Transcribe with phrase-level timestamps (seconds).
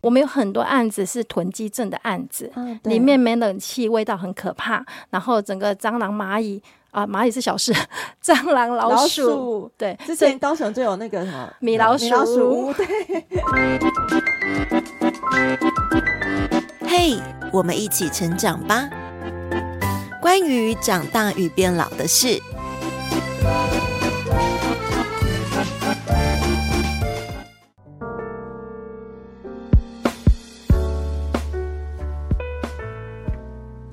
[0.00, 4.84] 我们有很多案子是囤积症的案子，嗯、里面没冷气，味道很可怕。
[5.10, 7.74] 然后整个蟑螂、蚂蚁啊，蚂蚁是小事，
[8.22, 9.98] 蟑螂、老鼠，老鼠对。
[10.06, 12.86] 之前高雄就有那个什么米老鼠，米老鼠对。
[16.86, 17.20] 嘿，hey,
[17.52, 18.88] 我们一起成长吧。
[20.22, 22.40] 关于长大与变老的事。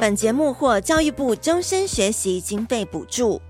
[0.05, 3.41] 本节目获教育部终身学习经费补助。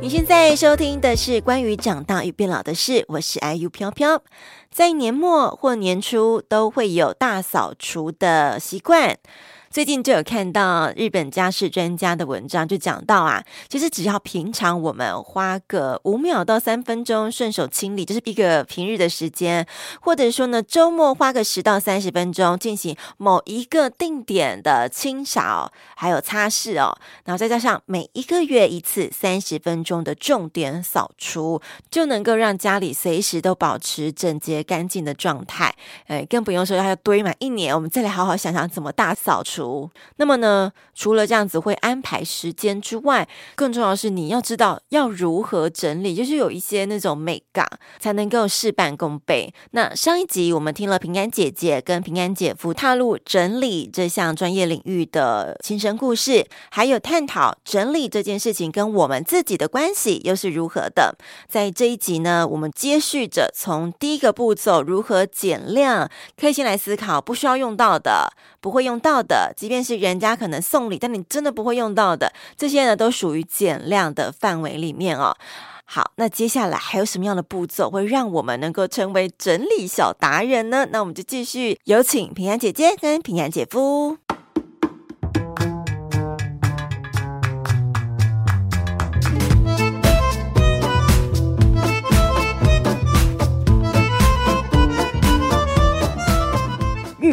[0.00, 4.22] 你现在收听的是关于长大与变老的事，我是 IU 飘飘。
[4.70, 9.18] 在年末或年初都会有大扫除的习惯。
[9.74, 19.66] 最近就有看到日本家事专家的文章，就讲到啊，其实只要平常我们花个五秒到三分钟顺手清理，就是一个平日的时间，
[20.00, 35.74] 或者说呢，周末花个十到三十分钟进行某一个定点的清扫，还有擦拭哦，然后再加上每一个月一次三十分钟的重点扫除，就能够让家里随时都保持整洁干净的状态。
[36.06, 39.63] 哎，更不用说要堆满一年，我们再来好好想想怎么大扫除。
[40.16, 47.66] 那么呢，除了这样子会安排时间之外，更重要的是你要知道要如何整理，就是有一些那种美感
[47.98, 49.52] 才能够事半功倍。
[49.70, 61.16] 那上一集我们听了平安姐姐跟平安姐夫踏入整理这项专业领域的亲身故事，还有探讨整理这件事情跟我们自己的关系又是如何的。
[61.48, 69.53] 在这一集呢，我们接续着从第一个步骤如何减量，可以先来思考不需要用到的、不会用到的。
[69.56, 75.36] 即便是人家可能送礼，但你真的不会用到的，这些呢都属于减量的范围里面哦。
[75.86, 80.86] 好，那接下来还有什么样的步骤会让我们能够成为整理小达人呢？
[80.90, 84.16] 那我们就继续有请平安姐姐跟平安姐夫。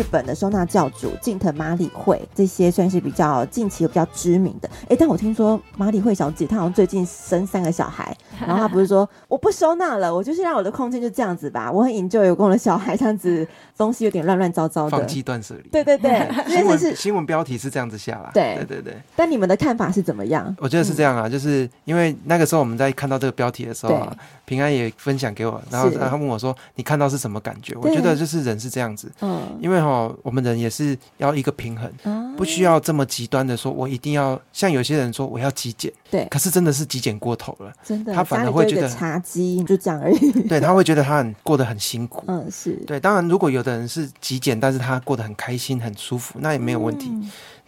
[0.02, 4.68] 日本的收纳教主近藤麻里惠，这些算是比较近期比较知名的。
[4.90, 11.72] 哎，但我听说麻里惠小姐她好像最近生三个小孩， 然后她不是说我不收纳了，我就是让我的空间就这样子吧。
[11.72, 13.48] 我很 enjoy 有跟我的小孩这样子，
[13.78, 14.98] 东西有点乱乱糟糟的。
[14.98, 15.70] 放弃断舍离。
[15.70, 18.32] 对对对，新闻新闻标题是这样子下来。
[18.34, 18.98] 对对对对。
[19.16, 20.56] 但你们的看法是怎么样？
[20.58, 24.12] 我觉得是这样啊，就是因为那个时候我们在看到这个标题的时候啊，
[24.46, 29.91] 平安也分享给我，然后他问我说：“你看到是什么感觉？”我觉得就是人是这样子，嗯，因为哈。
[29.91, 29.91] 哦，
[30.24, 31.92] 我们人也是要一个平衡，
[32.36, 42.74] 不需要这么极端的说，我一定要像有些人说我要极简，对，可是真的是极简过头了，真的，他反而会觉得茶几就这样而已， 对，他会觉得他很过得很辛苦，嗯，是。
[42.88, 43.00] 对。
[43.00, 47.12] 当然，如果有的人是极简，但是他过得很开心、很舒服，那也没有问题。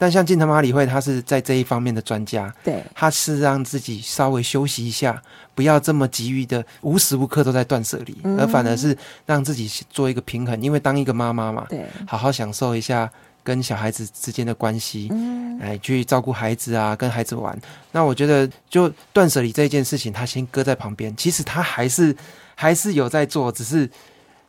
[0.03, 5.23] 但像近藤麻里惠，他是在这一方面的专家，对，他是让自己稍微休息一下，
[5.55, 10.61] 不要这么急于的无时无刻都在断舍离，嗯、而反而是让自己做一个平衡。
[10.61, 13.09] 因为当一个妈妈嘛，对，好好享受一下
[13.45, 17.57] 跟小孩子之间的关系，嗯，哎，去照顾孩子啊，跟孩子玩。
[17.93, 21.15] 那我觉得，就断舍离这件事情，他先搁在旁边。
[21.15, 22.13] 其实他还是
[22.55, 23.89] 还是有在做，只是。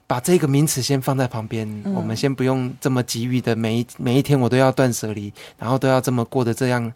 [0.06, 6.92] 把这个名词先放在旁边，嗯、我们先不用这么急于的每一每一天我都要断舍离，然后都要这么过得这样，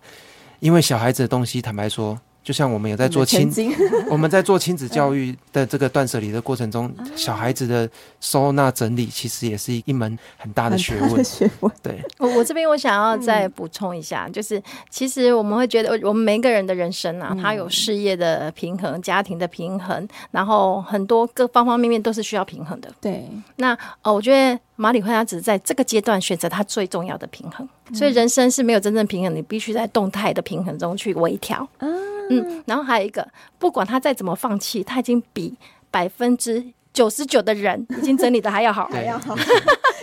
[0.60, 2.18] 因为小孩子的东西，坦白说。
[2.48, 3.52] 就像我们有在做亲，
[4.08, 7.86] 我们在做亲子教育的这个断舍离的过程中，小孩子的
[8.22, 11.22] 收纳整理其实也是一门很大的学问。
[11.22, 11.70] 学问。
[11.82, 22.90] 对， 我我这边我想要再补充一下，就是其实我们会觉得，我们每一个人的人生啊，他有事业的平衡、家庭的平衡，然后很多各方方面面都是需要平衡的。
[22.98, 24.58] 对，那呃，我觉得。
[24.80, 31.68] 马里惠他只是在这个阶段选择他最重要的平衡，所以人生是没有真正平衡，你必须在动态的平衡中去微调。
[31.78, 31.98] 嗯，
[32.30, 33.26] 嗯然后还有一个，
[33.58, 35.56] 不管他再怎么放弃，他已经比
[35.90, 39.36] 百分之九十九的人已经整理的还要好，还要好，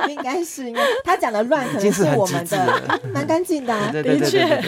[0.08, 4.64] 应该是因为他讲的乱，可能是我们的蛮干净的、啊，的确。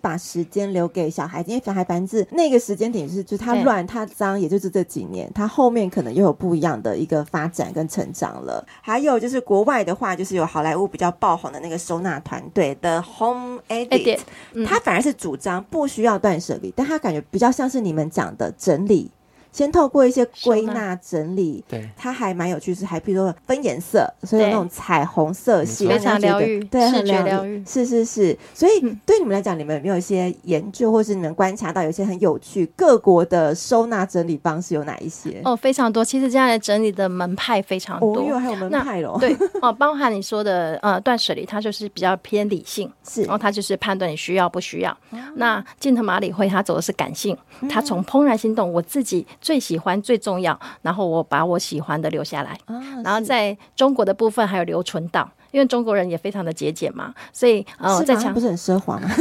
[0.00, 8.64] 把时间留给小孩子，因为小孩班子那个时间点是，就是他乱他脏，也就是这几年，他后面可能又有不一样的一个发展跟成长了。
[8.80, 14.20] 还有就是国外的话，就是有好莱坞比较爆红的那个收纳团队的 Home Edit，
[14.64, 19.10] 他反而是主张不需要断舍离，但他感觉比较像是你们讲的整理。
[19.52, 28.36] 先透过一些归纳整理，对，它还蛮有趣，是还比如说分颜色，所以有那种彩虹色系，非常疗愈，对，视觉疗愈，是是是。
[28.54, 35.40] 所以对你们来讲，你们有没有一些研究，或是你们观察到有一些很有趣各国的收纳整理方式有哪一些？
[35.44, 36.04] 哦，非常多。
[36.04, 39.18] 其实这样的整理的门派非常多，哦，因为还有门派喽。
[39.18, 44.90] 对 哦，包含你说的呃断舍离，它就是比较偏理性，是，然后它就是判断你需要不需要。
[45.10, 47.36] 哦，那近藤麻里惠他走的是感性，
[47.68, 50.18] 他从怦然心动，我自己最喜欢最。
[50.18, 59.08] 重要，然后我把我喜欢的留下来，哦、然后在中国的部分还有留存到，因为中国人也非常的节俭嘛，所以呃，在强不是很奢华吗？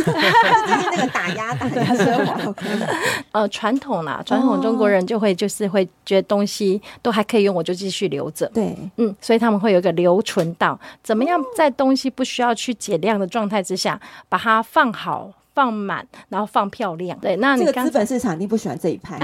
[0.91, 2.53] 那个打压打压奢华，
[3.31, 8.47] 呃，传统啦，传统中国人就会就是会觉得东西都还可以用，我就继续留着。
[8.47, 15.31] 对，嗯，所以他们会有一个留存到，怎么样在东西不需要去减量的状态之下，把它放好。
[15.57, 17.17] 放满，然后放漂亮。
[17.19, 19.17] 对，那你这个资本市场一定不喜欢这一派。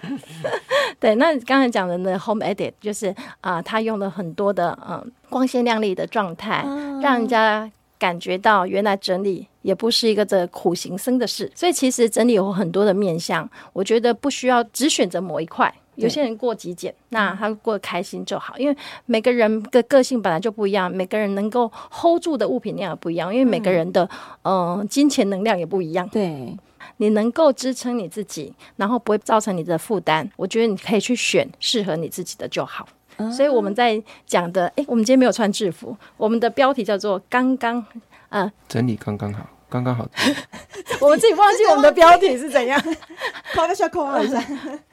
[0.98, 3.08] 对，那你刚才讲的那 Home Edit 就是
[3.42, 11.52] 啊、呃，他用了很多的嗯、呃、光鲜亮丽的状态，嗯、让人家感觉到原来整理也不是一个这苦行僧的事。
[11.54, 15.70] 所以其实整理有很多的面向，我觉得不需要只选择某一块。
[16.00, 18.76] 有些人过极简，那他过得开心就好，因为
[19.06, 24.08] 每个人的个性本来就不一样，每个人能够 hold 住的物品量也不一样，因为每个人的
[24.42, 26.08] 嗯、呃、金钱能量也不一样。
[26.08, 26.56] 对，
[26.96, 32.86] 你能够支撑你自己，然后不会造成你的负担，我觉得你可以去选适合你自己的就好。
[33.16, 37.84] 嗯、所以我们在讲的，哎，我们今天没有穿制服，我们的标题叫做“刚刚”，
[38.30, 40.08] 呃，整理刚刚好，刚刚好。
[41.02, 42.82] 我们自己忘记我们的标题是怎样，
[43.52, 44.42] 考个小考一下。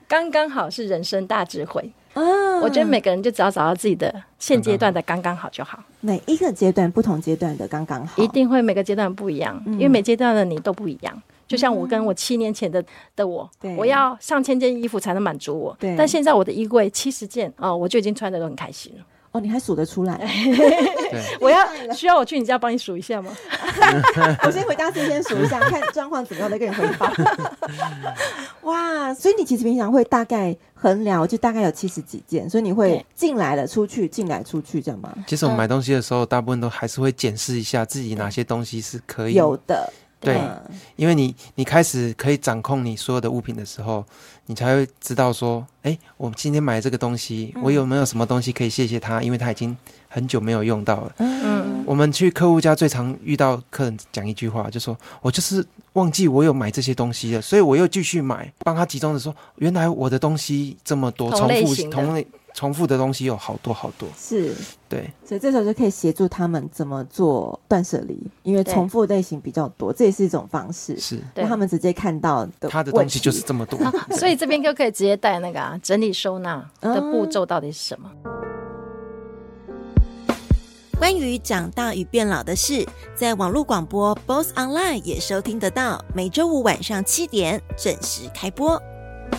[0.07, 2.21] 刚刚好是人生大智慧啊！
[2.61, 5.83] 我觉得每个人就只要找到自己的现阶段的刚刚好就好。
[5.99, 11.21] 每一个阶段不同阶段的刚刚好，一定会每个阶段不一样，嗯、因为每阶段的你都不一样。
[11.47, 12.83] 就像我跟我七年前的
[13.15, 19.03] 的我，我要上千件衣服才能满足我，但现在我的衣柜七十件哦，我就已经穿的都很开心了。
[19.37, 20.19] 哦，你还数得出来？
[21.39, 21.59] 我要
[21.93, 23.31] 需要我去你家帮你数一下吗？
[24.43, 27.11] 我先回家先先数一下， 看状况怎么样再跟你回报。
[28.63, 35.13] 哇，所以你其实平常会大概衡量，就大概有七十几件，所以你会进来了出去，进来出去这样吗？
[35.27, 39.91] 其实我们买东西的时候，大部分都还是会检视一下自己哪些东西是可以有的。
[40.19, 40.39] 对，
[40.95, 44.03] 因为你你开始可以掌控你所有的物品的时候，
[44.47, 49.21] 你才会知道说，哎，我今天买这个东西，我有没有什么东西可以谢谢他？
[49.21, 49.77] 因为他已经
[50.07, 51.11] 很久没有用到了。
[51.19, 62.25] 嗯，我们去客户家最常遇到客人讲一句话，就说我就是忘记我有买这些东西了，所以我又继续买，帮他集中的说，原来我的东西这么多，重复同类。
[62.57, 64.51] 重复的东西有好多好多，是。
[64.89, 71.19] 对，所以这时候就可以协助他们怎么做断舍离，因为重复类型比较多，这也是一种方式，是。
[71.35, 73.79] 让他们直接看到的他的东西就是这么多，
[74.17, 78.09] 所以这边就可以直接带那个啊，整理收纳的步骤到底是什么？
[80.97, 82.83] 关于长大与变老的事，
[83.13, 88.81] 在网络广播 BOSS Online 也收听得到，每周五晚上七点准时开播。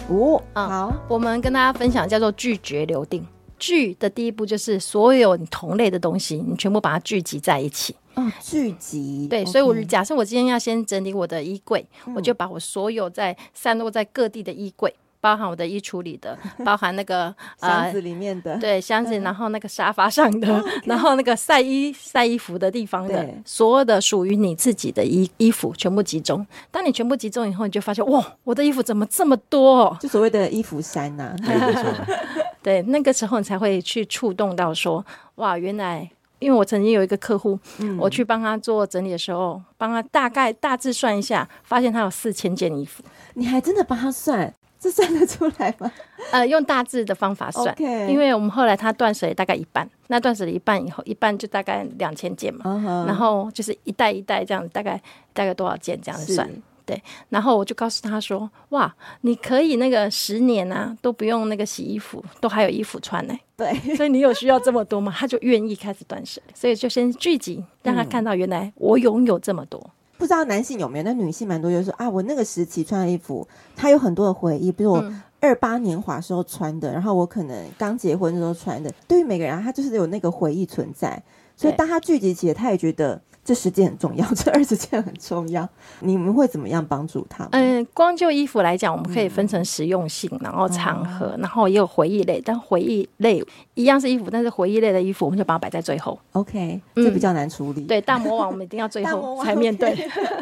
[0.08, 3.27] 哦，好，我们跟大家分享叫做拒绝留定。
[3.58, 7.94] 聚的第一步就是所有你同类的东西，你全部把它聚集在一起。
[8.15, 9.27] 哦，聚集。
[9.29, 14.94] 对所以我假设我今天要先整理我的衣柜，嗯、我就把我所有在散落在各地的衣柜。
[15.20, 26.46] 包含我的衣橱里的， 包含那个箱子里面的，对箱子，然后那个沙发上的，然后那个晒衣晒衣服的地方的，所有的属于你自己的衣衣服全部集中。
[26.70, 29.96] 当你全部集中以后，你就发现哇，我的衣服怎么这么多？
[30.01, 31.34] 就所谓的衣服山呐。
[32.63, 35.05] 对，那个时候你才会去触动到说，
[35.37, 36.08] 哇，原来
[36.39, 37.58] 因为我曾经有一个客户，
[37.98, 43.03] 我去帮他做整理的时候，帮他大概大致算一下，发现他有四千件衣服。
[43.34, 44.53] 你还真的帮他算？
[44.81, 45.91] 这算得出来吗？
[46.31, 47.75] 呃，用大致的方法算.
[48.08, 53.06] 因为我们后来他断水大概一半，那断水了一半以后，一半就大概两千件嘛，uh huh.
[53.06, 55.01] 然后就是一袋一袋这样，大概
[55.32, 56.55] 大概多少件这样子算，是
[56.87, 57.03] 对。
[57.29, 65.13] 然后我就告诉他说：“哇，你可以那个十年啊都不用那个洗衣服，都还有衣服穿呢。”对， 所以你有需要这么多吗？
[65.17, 69.81] 他就愿意开始断舍，所以就先聚集，让他看到原来我拥有这么多。
[69.85, 81.22] 嗯不知道男性有没有，那女性蛮多，就是说啊，我那个时期穿的衣服，它有很多的回忆，比如我二八年华时候穿的，然后我可能刚结婚的时候穿的，对于每个人，他就是有那个回忆存在。
[81.56, 83.20] 所以当他聚集起来，他也觉得。
[83.48, 85.67] 这十件很重要， 这二十件很重要。
[86.00, 87.52] 你们会怎么样帮助他们？
[87.52, 92.43] 嗯，光就衣服来讲，我们可以分成实用性，嗯、然后场合，然后也有回忆类。
[92.44, 96.19] 但回忆类一样是衣服，但是回忆类的衣服，我们就把它摆在最后。
[96.32, 97.81] OK，这比较难处理。
[97.81, 99.96] 嗯、对，大魔王我们一定要最后 才面对。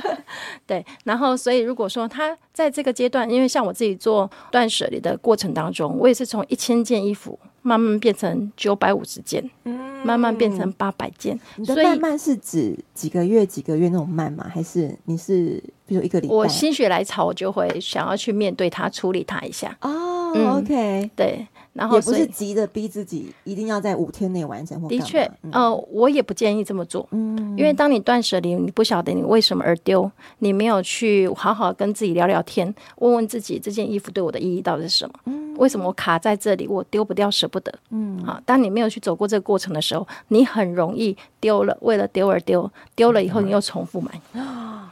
[0.66, 7.38] 对，然后所以如果说他在这个阶段，因为像我自己做断舍离的过程当中，我也是从一千件衣服。
[7.66, 11.36] 慢慢变成九百五十件，嗯，慢慢变成八百件。
[11.56, 14.48] 你的慢慢是指几个月、几个月那种慢吗？
[14.48, 16.34] 还是你是比如一个礼拜？
[16.34, 19.76] 我心血来潮，我就会想要去面对它，处理它一下。
[19.80, 21.44] 哦、嗯、，OK，对。
[21.72, 24.88] 然后也不是急着逼自己一定要在五天内完成或。
[24.88, 27.06] 的确，嗯、呃，我也不建议这么做。
[27.10, 35.14] 嗯，因为当你断舍离，你不晓得你为什么而丢，你没有去好好跟自己聊聊天，问问自己这件衣服对我的意义到底是什么？
[35.26, 37.72] 嗯，为什么我卡在这里，我丢不掉，舍不得？
[37.90, 44.10] 嗯，好，当你没有去走过这个过程的时候，你很容易丢了，为了丢而丢，丢了以后你又重复买。
[44.40, 44.88] 啊、嗯，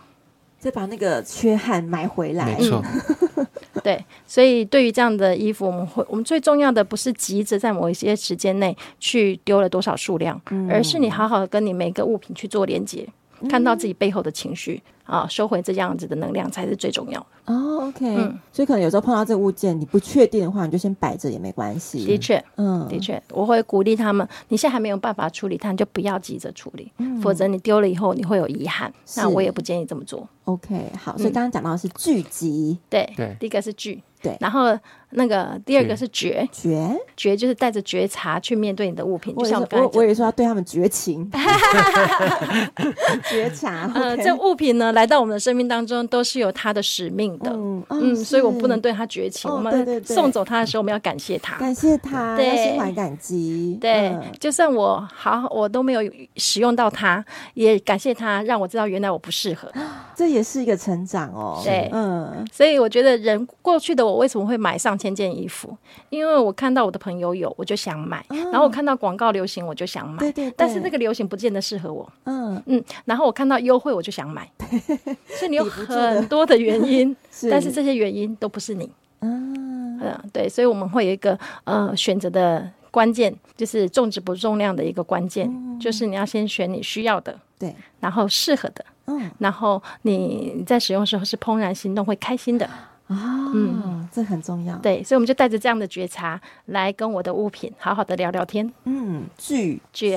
[0.58, 2.44] 再把那个缺憾买回来。
[2.46, 2.82] 没错。
[2.84, 3.46] 嗯
[3.82, 13.12] 对，所以对于这样的衣服，我们会我们最重要的不是急着在某一些时间内去丢了多少数量，嗯、而是你好好的跟你每个物品去做连接，嗯、
[13.48, 17.26] 看到自己背后的情绪啊，收回这样子的能量才是最重要的。
[17.52, 22.04] 哦，OK，嗯，所以可能有时候碰到这个物件，你不确定的话，你就先摆着也没关系。
[22.04, 28.92] 的确，嗯，的确，我会鼓励他们，你现在还没有办法处理它，你就不要急着处理，嗯、否则你丢了以后你会有遗憾。
[29.16, 30.26] 那我也不建议这么做。
[30.44, 34.02] OK，好，所以刚刚讲到的是聚集，嗯、对对，第一个是聚。
[34.24, 34.76] 对，然后
[35.10, 41.30] 那个第二个是觉觉觉，就是带着觉察去面对你的物品，就像我我我以为说要对他们绝情，
[43.30, 43.88] 觉察。
[43.94, 49.48] 呃，这物品呢来到我们的生命当中，都是有它的使命的，嗯嗯，所以我不能对他绝情。
[49.50, 53.78] 我们送走他的时候，我们要感谢他，感谢他，要心怀感激。
[53.80, 56.00] 对，就算我好，我都没有
[56.36, 59.70] 使用到它，也感谢他，让我知道原来我不适合。
[60.16, 61.60] 这也是一个成长哦。
[61.62, 64.13] 对，嗯，所以我觉得人过去的我。
[64.14, 65.76] 我为什么会买上千件衣服？
[66.08, 68.24] 因为我看到我的朋友有，我就想买。
[68.28, 70.18] 嗯、然后我看到广告流行，我就想买。
[70.18, 70.54] 对对对。
[70.56, 72.10] 但是那个流行不见得适合我。
[72.24, 72.82] 嗯嗯。
[73.04, 74.48] 然后我看到优惠，我就想买。
[75.36, 78.88] 所以你有很多的原因， 是但是这些原因都不是你。
[79.20, 80.30] 嗯嗯。
[80.32, 92.68] 对，所以我们会有一个呃选择的关键，就是重质不重量的一个关键，嗯、就是你要先选你需要的，对，然后适合的，嗯，然后你在使用的时候是怦然心动，会开心的。
[93.06, 94.76] 啊，嗯，这很重要。
[94.78, 98.72] 对，所以我们就带着这样的觉察来跟我的物品好好的聊聊天。
[98.84, 100.16] 嗯，拒绝，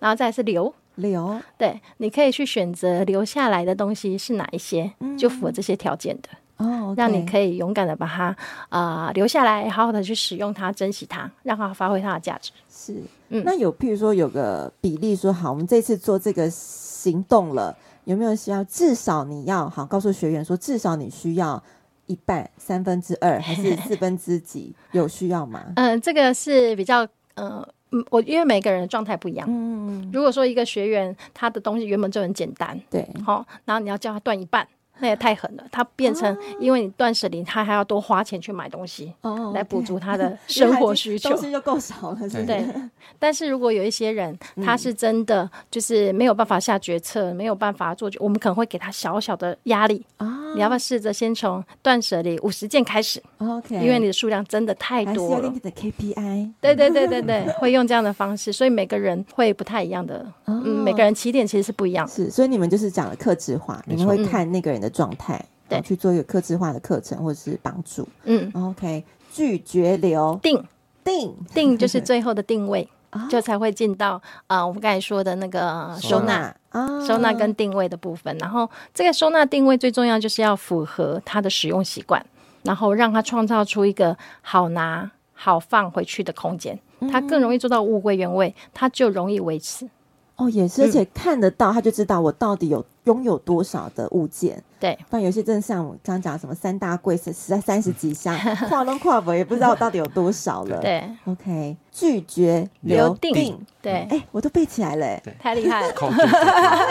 [0.00, 1.40] 然后再是留留。
[1.56, 6.28] 对，你可以去选择留下来的东西是哪一些，就符合这些条件的
[6.58, 8.36] 哦，让你可以勇敢的把它
[8.68, 12.52] 啊留下来，好好的去使用它，珍惜它，让它发挥它的价值。
[12.70, 17.74] 是，嗯，那有譬如说有个比例说，好，我们这次做这个行动了，
[18.04, 21.62] 有没有需要至少你要好告诉学员说，至少你需要。
[22.06, 24.74] 一半、三分之二还是 四分之几？
[24.92, 25.62] 有需要吗？
[25.76, 27.68] 嗯、呃，这个是比较，嗯、呃，
[28.10, 29.46] 我因为每个人的状态不一样。
[29.48, 34.66] 嗯，如果说一个学员他的东西原本就很简单，对，好，然后你要叫他断一半。
[34.98, 42.44] 那也太狠了，他变成因为你断舍离，他还要多花钱去买东西，哦，来补足他的 生活需求，东西就够少了，是不是？
[42.46, 42.64] 对。
[43.18, 50.44] 但是如果有一些人，他是真的就是没有办法下决策，没有办法做，我们可能会给他小小的压力啊。
[50.54, 55.36] 你要不要试着先从断舍离五十件开始？OK，因为你的数量真的太多了。
[55.36, 56.52] 还是有点的 KPI。
[56.62, 62.08] 对对对对对， 会用这样的方式，所以每个人会不太一样的，嗯，每个人起点其实是不一样。
[62.08, 68.08] 是，所以你们就是讲了克制化，你们会看那个人的状态，对，去做一个克制化的课程或者是帮助。
[68.24, 70.64] 嗯，OK，拒绝留定
[71.04, 72.88] 定定就是 最后的定位，
[73.30, 78.36] 就才会进到啊，我们刚才说的那个收纳啊，收纳跟定位的部分。
[78.38, 82.24] 然后这个收纳定位最重要就是要符合他的使用习惯，
[82.62, 86.78] 然后让他创造出一个好拿好放回去的空间，
[87.12, 89.88] 他更容易做到物归原位，他就容易维持。
[90.36, 94.62] 哦，也是，而且看得到，他就知道我到底有拥有多少的物件。
[94.78, 98.38] 对，但有些真的像我刚刚讲什么三大柜是实在三十几箱，
[98.68, 100.78] 跨东跨北也不知道我到底有多少了。
[100.80, 106.16] 对，OK，拒绝留定，对，哎，我都背起来了，太厉害了，好会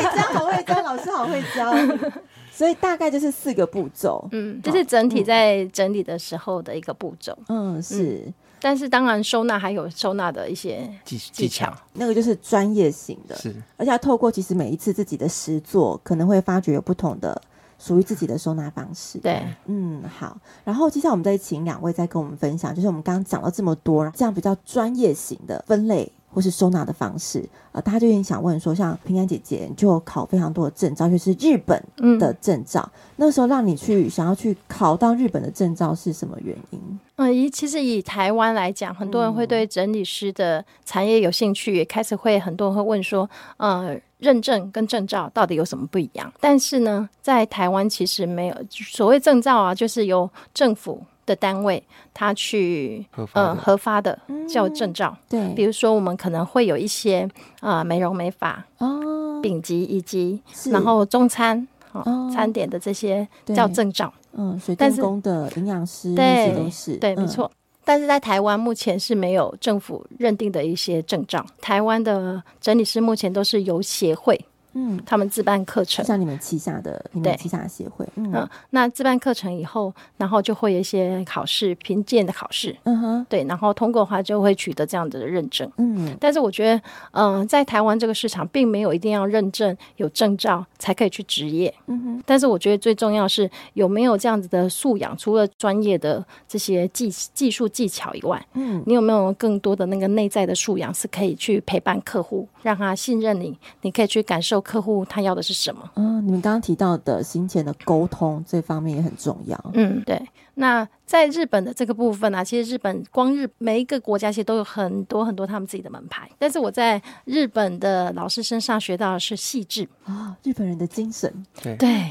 [0.04, 1.72] 教，好会教，老师好会教。
[2.52, 8.34] 所以大概就是四个步骤，嗯，这是整体在整理的时候的一个步骤，嗯，是。
[8.66, 13.56] 但是当然，收纳还有收纳的一些技技巧，那个就是专业型的，是。
[13.78, 17.40] 而且要透过其实每一次自己的实作，可能会发觉有不同的
[17.78, 19.20] 属于自己的收纳方式。
[19.20, 20.36] 对，嗯，好。
[20.64, 26.12] 然后接下来我们再请两位再跟我们分享，就是我们刚刚讲了这么多，这样比较专业型的分类。
[26.36, 31.82] 或是收纳的方式，呃，大家就有点想问说，像平安姐姐就考非常多的证照，就是日本
[32.20, 32.82] 的证照。
[32.94, 37.00] 嗯、那时候让你去想要去考到日本的证照是什么原因？
[37.16, 46.30] 嗯，以其实以台湾来讲，很多人会对整理师的产业有兴趣，也开始会很多人会问说，呃，认证跟证照到底有什么不一样？
[46.42, 51.02] 但是呢，在台湾其实没有所谓证照啊，就是由政府。
[51.26, 54.18] 的单位，他去呃核发的
[54.48, 57.28] 叫证照，对，比如说我们可能会有一些
[57.60, 60.42] 啊美容美发哦，丙级以及，
[60.72, 67.52] 然后中餐哦餐点的这些叫证照，嗯，水电工的营养师那些都是对，没错。
[67.88, 74.40] 但是在台湾目前是没有政府认定的一些证照，台湾的整理师目前都是由协会。
[74.78, 86.76] 嗯，他们自办课程，像你们旗下的，你们旗下的协会，嗯，嗯，那自办课程以后，然后就会有一些考试，评鉴的考试，嗯哼，对，然后通过的话就会取得这样的认证，嗯，但是我觉得，
[87.12, 104.65] 嗯、呃，在台湾这个市场，并没有一定要认证有证照才可以去执业，嗯哼，但是我觉得最重要是有没有这样子的素养，除了专业的这些技技术技巧以外，嗯，你有没有更多的那个内在的素养，是可以去陪伴客户，让他信任你，你可以去感受。
[104.66, 105.88] 客户他要的是什么？
[105.94, 109.58] 嗯，你们刚刚提到的行前的沟通这方面也很重要。
[109.76, 110.20] 嗯，对。
[110.56, 116.28] 那在日本的这个部分啊，其实日本光日每一个国家其实都有很多很多他们自己的门牌。
[116.40, 121.32] 但是我在日本的老师身上学到的是细致啊，日本人的精神。
[121.62, 122.10] 对对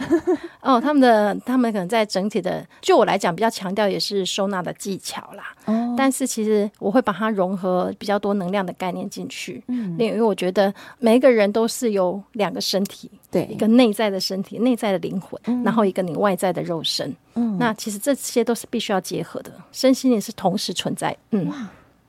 [0.60, 5.54] 哦，他们的他们可能在整体的，就我来讲比较强调也是收纳的技巧啦。
[5.64, 9.64] 哦，但是其实我会把它融合比较多能量的概念进去。
[9.68, 17.14] 嗯，因为我觉得每一个人都是有两个身体，对，一个内在的身体，内在的灵魂，嗯，然后一个你外在的肉身。
[17.34, 21.16] 嗯，那其实这些都是必须要结合的，身心灵是同时存在。
[21.30, 21.68] 嗯，哇，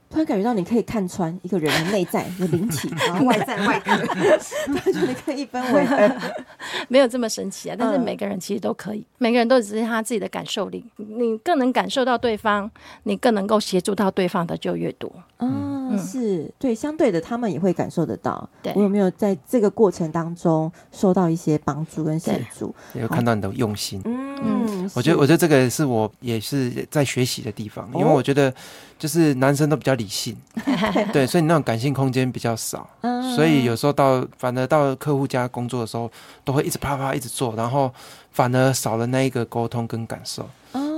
[0.09, 6.21] 突然感觉到你可以看穿一个人的内在的灵体， 然后外在外在，感觉 你可以一分为二，
[6.87, 7.75] 没有这么神奇啊。
[7.77, 12.69] 但是每个人其实都可以，嗯、每个人都只是他自己的感受力，你更能感受到对方，
[13.03, 15.11] 你更能够协助到对方的就越多。
[15.39, 15.75] 嗯。
[15.97, 18.49] 是对，相对的，他们也会感受得到。
[18.61, 22.73] 对，我有没有在这个过程当中受到一些帮助跟协助？
[22.95, 24.01] 有看到你的用心。
[24.03, 28.53] 嗯嗯，我觉得，我觉得这个是我也是在学习的地方，因为我觉得
[28.99, 30.35] 就是男生都比较理性，
[31.13, 32.89] 对，所以你那种感性空间比较少，
[33.35, 36.11] 所以有时候到反而到客户家工作的时候，
[36.43, 37.89] 都会一直啪啪一直做，然后
[38.31, 40.45] 反而少了那一个沟通跟感受。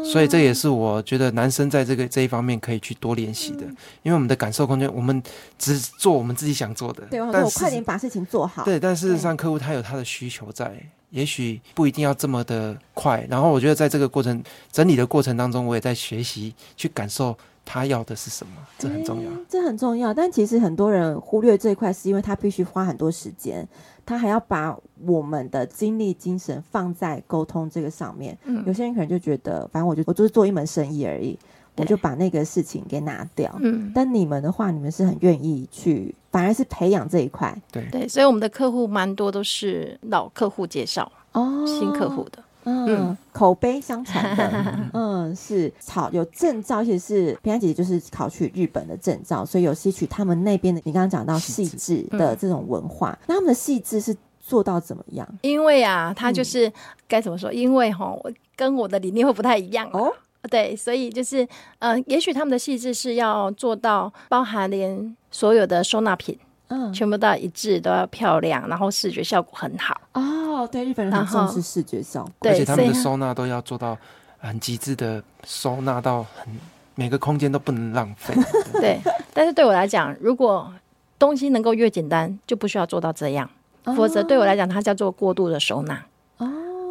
[0.04, 3.64] 所以这也是我觉得男生在这个这一方面可以去多练习的，
[4.04, 5.22] 因为我们的感受空间，我们
[5.58, 7.04] 只做我们自己想做的。
[7.10, 8.64] 对，我快点把事情做好。
[8.64, 10.74] 对，但事实上客户他有他的需求在，
[11.10, 13.26] 也许不一定要这么的快。
[13.30, 17.38] 然后我觉得在这个过程整理的过程当中，我也在学习去感受
[17.70, 19.30] 他要的是什么，这很重要。
[19.50, 23.68] 这很重要，但其实很多人忽略这一块，是因为他必须花很多时间。
[24.06, 24.74] 他还要把
[25.06, 28.38] 我们的精力、精神放在沟通这个上面。
[28.46, 31.38] 嗯，有些人可能就觉得，反正我就我就是做一门生意而已，
[31.76, 33.54] 我就把那个事情给拿掉。
[33.60, 37.54] 嗯，但你们的话，你们是很愿意去，反而是培养这一块。
[37.70, 42.42] 对对，所以我们的客户蛮多都是老客户介绍哦，新客户的。
[42.70, 50.82] 嗯，口碑相传的， 嗯，是考有证照，而且是平安姐姐就是考取日本的证照，所以有吸取他们那边的。
[50.84, 55.26] 你刚刚讲到细致的这种文化，那他们的细致是做到怎么样？
[55.44, 56.70] 因为啊，他就是
[57.08, 57.54] 该怎么说？
[57.54, 60.12] 因为哈，我跟我的理念会不太一样哦。
[60.50, 61.48] 对，所以就是
[61.80, 66.38] 呃，也许他们的细致是要做到包含连所有的收纳品。
[66.70, 70.68] 嗯，全部都要一致，都要漂亮，然后视觉效果很好哦。
[70.72, 73.98] 对，日本人很重视视觉效果，而且他们的收纳都要做到
[74.40, 76.48] 很极致的收纳到很
[76.96, 78.34] 每个空间都不能浪费。
[78.82, 79.00] 对，
[79.34, 80.74] 但是对我来讲，如果
[81.18, 83.50] 东西能够越简单，就不需要做到这样，
[83.86, 86.04] 哦、否则对我来讲，它叫做过度的收纳。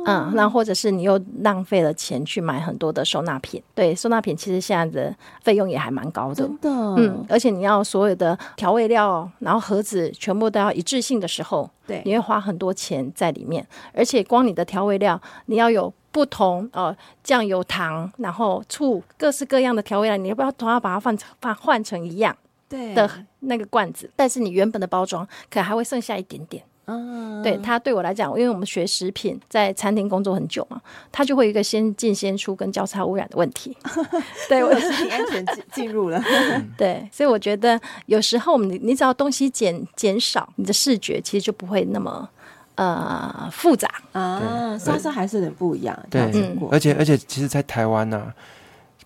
[0.07, 22.35] 嗯，那或者是你又浪费了钱去买很多的收纳品，对，收纳品其实现在的费用也还蛮高的，真的，嗯，而且你要所有的调味料，然后盒子全部都要一致性的时候，对，你会花很多钱在里面，而且光你的调味料，你要有不同呃酱油、糖，然后醋，各式各样的调味料，你要不要同样把它换成换换成一样
[22.69, 24.11] 对的那个罐子？
[24.15, 26.63] 但是你原本的包装可能还会剩下一点点。
[26.87, 33.77] 嗯，对他对我来讲，因为我们学食品，在餐厅工作很久嘛，他就会有一个先进先出跟交叉污染的问题。
[34.49, 36.23] 对，我食品安全进进入了。
[36.79, 42.29] 对，所以我觉得有时候你你只要东西减减少，你的视觉其实就不会那么
[42.77, 45.99] 呃复杂啊，稍稍还是有点不一样。
[46.09, 48.35] 对，嗯、而且而且，其实，在台湾呢、啊，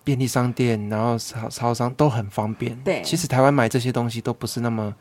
[0.03, 2.75] 便利商店，然后超超商都很方便。
[2.83, 4.93] 对，其实台湾买这些东西都不是那么，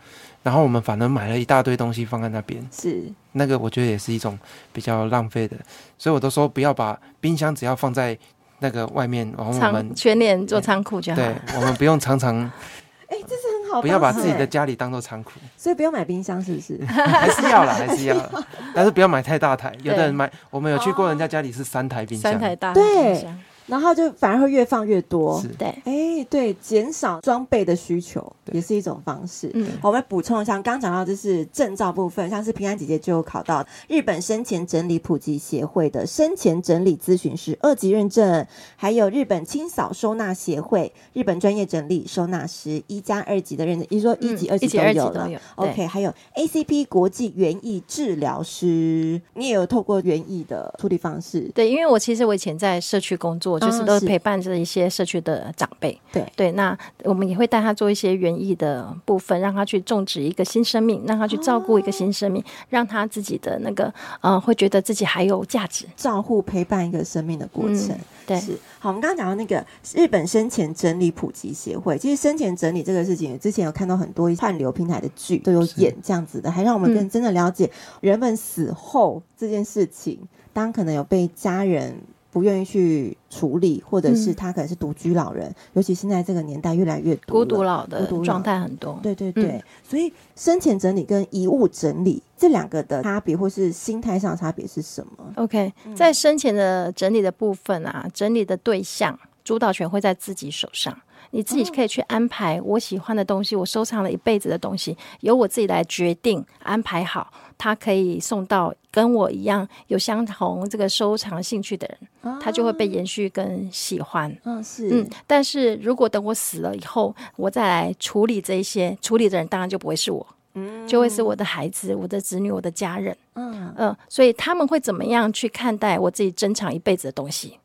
[0.43, 4.39] 然后我们反而买了一大堆东西放在那边，是那个我觉得也是一种
[4.73, 5.57] 比较浪费的，
[5.97, 8.17] 所以我都说不要把冰箱只要放在
[8.59, 11.17] 那个外面，然后我们全年做仓库就好。
[11.17, 12.37] 对，我们不用常常，
[13.09, 13.81] 哎，这是很好。
[13.81, 16.85] 不要把自己的家里当做仓库，所以不要买冰箱，是不是？
[16.85, 18.31] 还是要啦，还是要啦，
[18.75, 19.73] 但是不要买太大台。
[19.83, 22.85] 有的人买，我们有去过人家家里是三台冰箱，三台大冰
[23.15, 23.39] 箱。
[23.71, 29.49] 然后就反而会越放越多，对，哎，对，减少装备的需求也是一种方式。
[29.55, 45.31] 嗯，我们补充一下，刚刚讲到就是证照部分，像是平安姐姐就有考到日本生前整理普及协会的生前整理咨询师二级认证，还有日本清扫收纳协会日本专业整理收纳师一加二级的认证，也就是说一级、二级都有了。
[45.55, 51.49] OK，还有 ACP 国际园艺治疗师，你也有透过园艺的处理方式。
[51.55, 53.60] 对，因为我其实我以前在社区工作。
[53.61, 67.91] 就是都陪伴着一些社区的长辈，对对，那我们也会带他做一些园艺的部分，让他去种植一个新生命，让他去照顾一个新生命，哦、让他自己的那个呃，会觉得自己还有价值，照顾陪伴一个生命的过程。
[67.91, 68.89] 嗯、对，是好。
[68.89, 77.71] 我们刚刚讲到那个日本生前整理普及协会，其实生前整理这个事情，之前有看到很多串流平台的剧都有演这样子的，还让我们更真的了解
[78.01, 82.01] 人们死后这件事情，嗯、当可能有被家人。
[82.31, 88.99] 不愿意去处理，或者是他可能是独居老人，嗯、尤其现在这个年代越来越多孤独老的状态很多。
[89.03, 100.97] 对对对，嗯、所以生前整理跟遗物整理这两个的差别，或是心态上的差别是什么？OK，在生前的整理的部分啊，整理的对象主导权会在自己手上。
[101.31, 111.87] 你自己可以去安排我喜欢的东西，我收藏了一辈子的东西，由我自己来决定安排好，它可以送到跟我一样有相同这个收藏兴趣的
[112.23, 114.37] 人，它就会被延续跟喜欢。
[114.45, 114.89] 嗯，是。
[114.91, 123.17] 嗯，但是如果等我死了以后，我再来处理这一些，处理的人当然就不会是我，嗯，就会是我的孩子、我的子女、我的家人。
[123.35, 127.60] 嗯嗯，所以他们会怎么样去看待我自己珍藏一辈子的东西？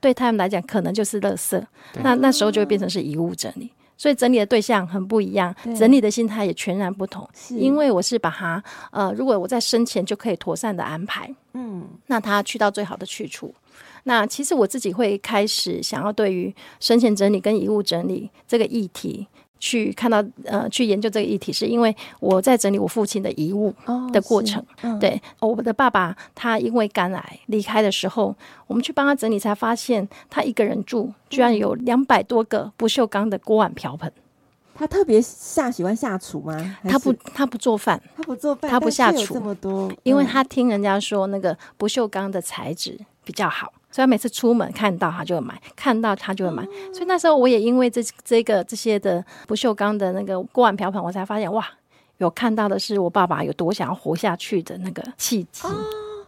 [0.00, 1.62] 对他们来讲，可能就是垃圾，
[2.02, 7.28] 那那时候就会变成是遗物整理，所以整理的对象很不一样，整理的心态也全然不同。
[7.50, 13.54] 因为我是把它，呃，如果我在生前就可以妥善的安排，嗯，那它去到最好的去处。
[14.04, 19.28] 那其实我自己会开始想要对于生前整理跟遗物整理这个议题。
[19.60, 23.72] 去看到呃，去研究这个议题，是因为我在整理我父亲的遗物
[24.12, 24.60] 的过程。
[24.60, 28.34] 哦嗯、对，我的爸爸他因为肝癌离开的时候，
[28.66, 34.10] 我们去帮他整理，才发现他一个人住，居然有两百多个不锈钢的锅碗瓢盆。
[34.74, 36.76] 他特别下喜欢下厨吗？
[36.84, 39.34] 他不，他不做饭，他不做饭，他不下厨。
[39.34, 43.70] 这么多，嗯、因为他听人家说那个不锈钢的材质比较好。
[43.90, 46.62] 所以他每次出门看到他就会买，看到他就会买。
[46.62, 51.66] 嗯、所以那时候我也因为这这个这些的不锈钢的那个锅碗瓢盆，我才发现哇，
[52.18, 55.66] 有看到的是我爸爸有多想要活下去的那个契机。
[55.66, 55.74] 哦、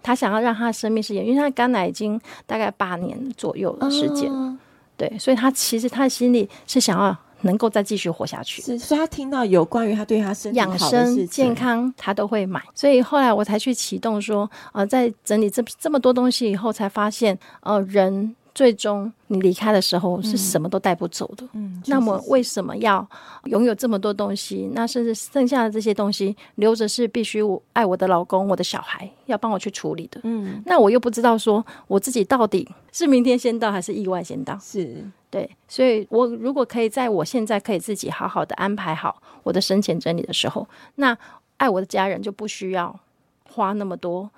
[0.02, 4.30] 他想要让他的生命是延，因为他肝癌已经大概八年左右的时间。
[4.30, 4.58] 哦、
[4.96, 7.16] 对，所以他其实他的心里是想要。
[7.42, 12.62] 能够再继续活下去，是，所以他听到有关于他对他身体养生健康，他都会买。
[12.74, 21.48] 所以后来我才去启动说，呃，在整理这这么多东西以后，才发现，呃，人最终你离开的时候是什么都带不走的。
[21.52, 23.08] 嗯，那么为什么要
[23.44, 24.70] 拥有这么多东西？
[24.74, 30.20] 那甚至剩下的这些东西留着是必须我爱我的老公、我的小孩要帮我去处理的。
[30.24, 34.58] 嗯，那我又不知道说我自己到底是明天先到还是意外先到？
[34.58, 35.04] 是。
[35.30, 41.16] 对，所以我如果可以在我现在可以自己好好的安排好我的生前整理的时候，那
[41.56, 43.00] 爱我的家人就不需要
[43.48, 44.30] 花那么多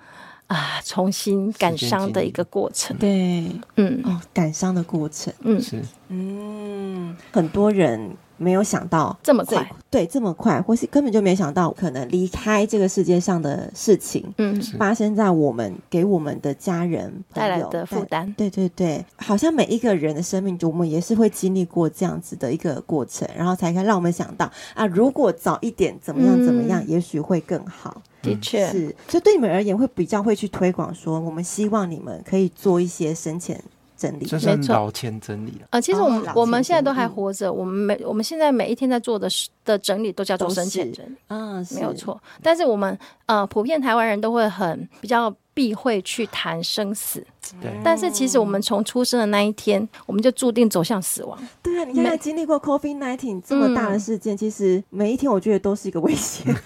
[0.47, 2.95] 啊，重新感伤的一个过程。
[2.97, 3.45] 对，
[3.77, 8.11] 嗯，哦，感伤的过程，嗯，是，嗯，很多人。
[8.37, 28.01] 没有想到这么快，对，这么快，或是根本就没想到可能离开这个世界上的事情，嗯，发生在我们给我们的家人带来的负担，对对对，好像每一个人的生命中，我们也是会经历过这样子的一个过程，然后才可以让我们想到啊，如果早一点怎么样怎么样，也许会更好。
[28.25, 33.63] 的确是，就对你们而言，会比较会去推广说，我们希望你们可以做一些生前。
[33.97, 35.67] 整理，这是老前整理了。
[35.69, 39.25] 呃，其实我们、哦、我们现在都还活着，我们每我们现在每一天在做的
[39.63, 42.21] 的整理都叫做生前整理，嗯，没有错。
[42.43, 47.25] 但是我们呃，普遍台湾人都会很比较避讳去谈生死。
[47.61, 51.39] 对，但是其实我们从出生的那一天，我们就注定走向死亡。
[51.75, 56.45] 对啊，你现在经历过 COVID-19 这么大的事件，嗯，其实每一天我觉得都是一个危险。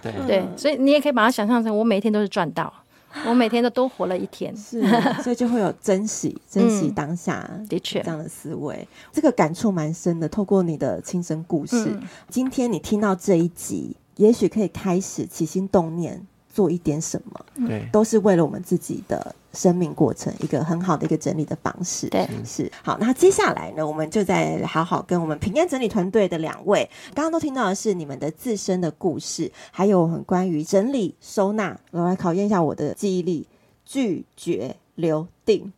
[0.00, 2.72] 对对，所以你也可以把它想象成，我每一天都是赚到，
[3.26, 4.56] 我每天都多活了一天。
[4.56, 4.80] 是，
[5.22, 8.86] 所以就会有珍惜、珍惜当下，的确这样的思维。
[9.12, 10.28] 这个感触蛮深的。
[10.28, 16.24] 透过你的亲身故事，嗯，今天你听到这一集，也许可以开始起心动念。
[16.50, 22.08] 做一点什么，对，都是为了我们自己的生命过程，一个很好的一个整理的方式。
[22.10, 22.96] 对，是好。
[23.00, 31.76] 那接下来呢，我们就再好好跟我们平安整理团队的两位，刚刚都听到的是你们的自身的故事，还有很关于整理收纳。
[31.90, 33.48] 我来考验一下我的记忆力，
[33.84, 35.72] 拒绝留定。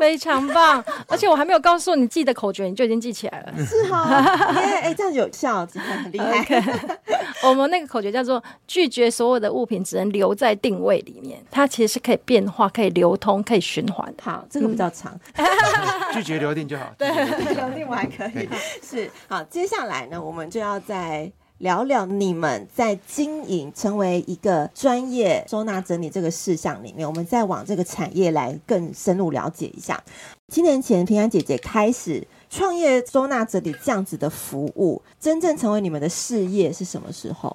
[0.00, 3.52] 非常棒， 而且我还没有告诉你记的口诀，你就已经记起来了。
[3.66, 4.08] 是 哈，
[4.56, 6.42] 哎、欸，这样有效，很厉害。
[6.42, 6.96] Okay.
[7.42, 14.12] 我们那个口诀叫做“拒绝所有的物品，只能留在定位里面”，它其实是可以变化、可以流通、可以循环。
[14.22, 15.46] 好，这个比较长，嗯、
[16.14, 16.86] 拒绝留定就好。
[16.96, 17.08] 对，
[17.54, 18.48] 留定我还可以。
[18.82, 21.30] 是好，接下来呢，我们就要在。
[21.60, 30.02] 聊聊你们在经营成为一个专业收纳整理这个事项里面，我们再往这个产业来更深入了解一下。
[30.48, 37.54] 七年前，平安姐姐开始创业收纳整理这样子的服务，真正成为你们的事业是什么时候？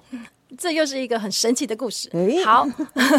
[0.56, 2.08] 这又是一个很神奇的故事。
[2.14, 2.66] 欸、好，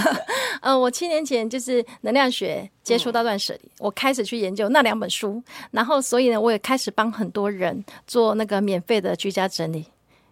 [0.63, 9.85] 呃，我七年前就是能量学接触到断舍离，嗯，我开始去研究那两本书，然后所以呢，我也开始帮很多人做那个免费的居家整理。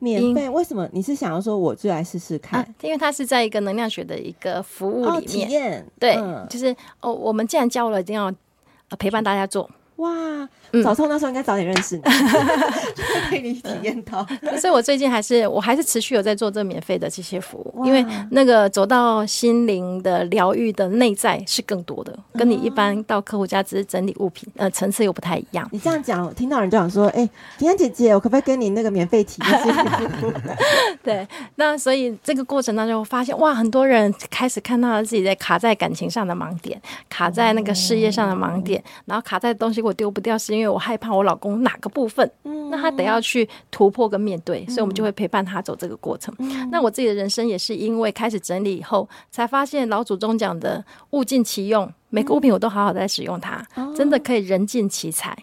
[0.04, 0.48] 免费？
[0.50, 0.86] 为什么？
[0.92, 2.60] 你是想要说我就来试试看？
[2.60, 5.86] 啊，因为它是在一个能量学的一个服务里面，哦，体验。
[5.98, 8.30] 对，嗯，就是哦，我们既然教了，一定要
[8.98, 9.68] 陪伴大家做。
[9.96, 10.48] 哇。
[10.82, 12.02] 早上那时候应该早点认识你，
[13.30, 14.26] 被你体验到。
[14.58, 25.68] 所以，我最近还是我还是持续有在做这免费的这些服务，因为那个走到心灵的疗愈的内在是更多的，跟你一般到客户家只是整理物品，呃，层次又不太一样。
[25.70, 30.34] 你这样讲，听到人就想说，哎、欸，平安姐姐，我可不可以跟你那个免费体验？
[31.04, 40.64] 对，那所以这个过程当中，我发现哇，很多人开始看到了自己在卡在感情上的盲点，卡在那个事业上的盲点，然后卡在东西我丢不掉，是因为。
[40.68, 46.34] 我害怕我老公哪个部分，嗯，那他得要去突破跟面对，嗯，所以我们就会陪伴他走这个过程。
[46.38, 55.36] 嗯，那我自己的人生也是因为开始整理以后，才发现老祖宗讲的物尽其用，每个物品我都好好在使用它，嗯，真的可以人尽其才。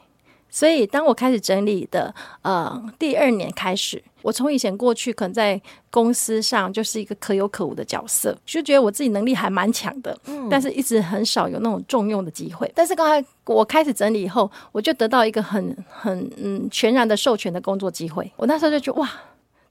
[0.52, 5.60] 所以，当我开始整理的呃第二年开始，我从以前过去可能在
[5.90, 12.72] 公司上就是一个可有可无的角色，就觉得我自己能力还蛮强的，嗯，但是一直很少有那种重用的机会。
[12.76, 18.30] 但是刚才我开始整理以后，我就得到一个很很嗯全然的授权的工作机会。
[18.36, 19.10] 我那时候就觉得哇。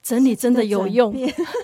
[0.03, 1.15] 整理真的有用，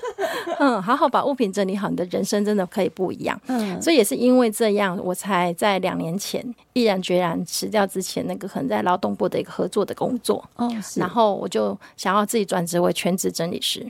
[0.58, 3.40] 嗯，好好把物品整理好，你的人生真的可以不一样。
[3.46, 6.44] 嗯，所以也是因为这样，我才在两年前
[6.74, 10.44] 毅然决然辞掉之前那个可能在劳动部的一个合作的工作。
[10.56, 13.86] 哦，然后我就想要自己转职为全职整理师。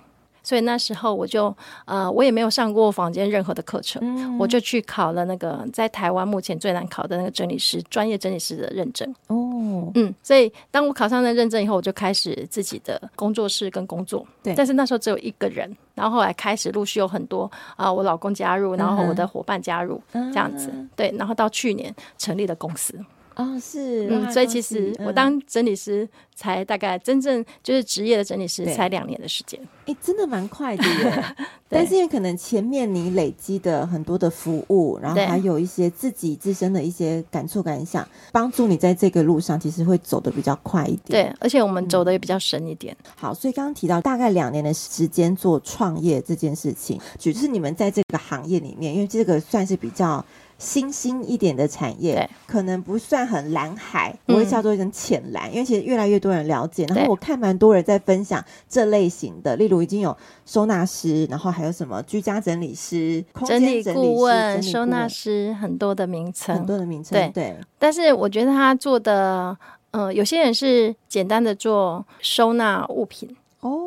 [0.47, 1.53] 所以那时候我就
[1.87, 9.13] 呃，我也没有上过房间任何的课程，嗯，我就去考了那个在台湾目前最难考的那个整理师专业整理师的认证。
[9.27, 14.25] 哦，嗯，所以当我考上了认证以后，我就开始自己的工作室跟工作。
[14.45, 20.73] 对，但是那时候只有一个人，然后后来开始陆续有很多啊，呃，我老公加入，然后我的伙伴加入，嗯，这样子。
[20.95, 22.97] 对，然后到去年成立了公司。
[23.37, 31.25] 哦，是，嗯，所以其实我当整理师才大概真正就是职业的整理师才两年的时间，哎、欸，真的蛮快的耶。
[31.69, 41.27] 但是因为可能前面你累积的很多的服务，然后还有一些自己自身的一些感触感想，帮助你在这个路上其实会走的比较快一点。
[41.27, 42.97] 对，而且我们走的也比较深一点。
[43.05, 50.25] 嗯、好，所以刚刚提到大概两年的时间做创业这件事情，就是你们在这个行业里面，因为这个算是比较。
[50.59, 56.87] 新兴一点的产业，可能不算很蓝海，我会叫做一种浅蓝，嗯，因为其实越来越多人了解。
[56.87, 60.17] 然后我看蛮多人在分享这类型的，例如已经有
[60.47, 64.17] 收纳师，然后还有什么居家整理师、空间整理
[64.63, 67.19] 师、收纳师，很多的名称，很多的名称。
[67.19, 67.57] 对对。
[67.79, 69.57] 但是我觉得他做的，
[69.91, 73.37] 呃，有些人是简单的做收纳物品。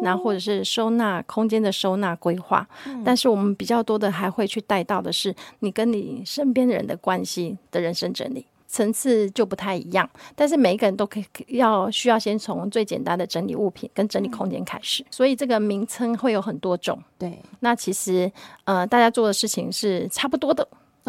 [0.03, 17.01] 然后或者是收纳空间的收纳规划，嗯，但是我们比较多的还会去带到的是你跟你身边的人的关系的人生整理层次就不太一样，但是每一个人都可以要需要先从最简单的整理物品跟整理空间开始，嗯，所以这个名称会有很多种。
[17.17, 18.31] 对，那其实
[18.65, 20.67] 呃大家做的事情是差不多的。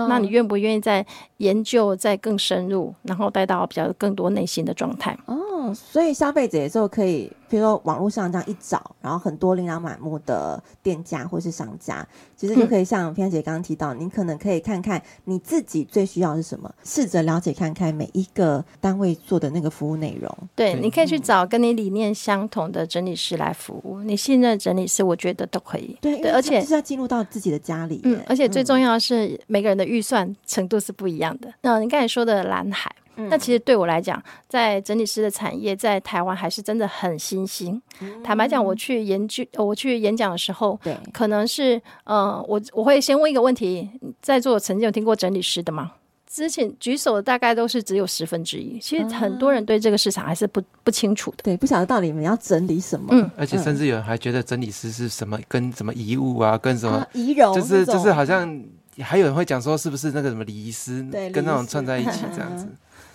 [0.09, 1.05] 那你愿不愿意再
[1.39, 5.13] 研究、再更深入，然后带到比较更多内心的状态？
[5.27, 20.33] 哦，哦，所以消费者也就可以，比如说网络上这样一找，然后很多琳琅满目的店家或是商家，其实就可以像平安姐刚刚提到，你可能可以看看你自己最需要的是什么，试着了解看看每一个单位做的那个服务内容。
[20.55, 25.99] 对，你可以去找跟你理念相同的整理师来服务，你信任整理师，我觉得都可以。
[26.01, 28.01] 对，对，而且是要进入到自己的家里。
[28.05, 31.53] 嗯，而且最重要的是每个人的预算程度是不一样的。
[31.63, 32.95] 那你刚才说的蓝海。
[33.29, 37.81] 那其实对我来讲，在整理师的产业在台湾还是真的很新兴。
[38.01, 43.91] 嗯、坦白讲，我去研究，我去演讲的时候，对，可能是，呃，我我会先问一个问题：
[44.23, 45.93] 在座曾经有听过整理师的吗？
[46.33, 48.79] 之前举手的大概都是只有十分之一。
[48.79, 53.09] 其实很多人对这个市场还是不不清楚的，对，不晓得到底你们要整理什么。
[53.11, 58.63] 嗯，而且甚至有人还觉得整理师是什么，跟什么遗物啊，跟什么仪容，就是就是好像
[59.01, 61.03] 还有人会讲说，是不是那个什么礼仪师，
[61.33, 62.69] 跟那种串在一起这样 子。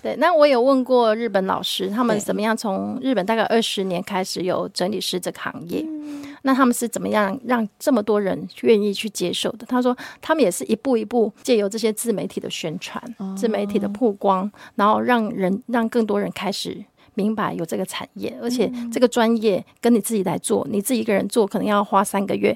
[0.06, 5.84] 对，那我有问过日本老师，他们怎么样从日本大概二十年开始有整理师这个行业？
[6.44, 9.66] 那他们是怎么样让这么多人愿意去接受的？
[9.66, 13.04] 他说，他们也是一步一步借由这些自媒体的宣传、
[13.36, 22.56] 自媒体的曝光，然后让人让更多人开始明白有这个产业，而且这个专业跟你自己来做，你自己一个人做可能要花三个月。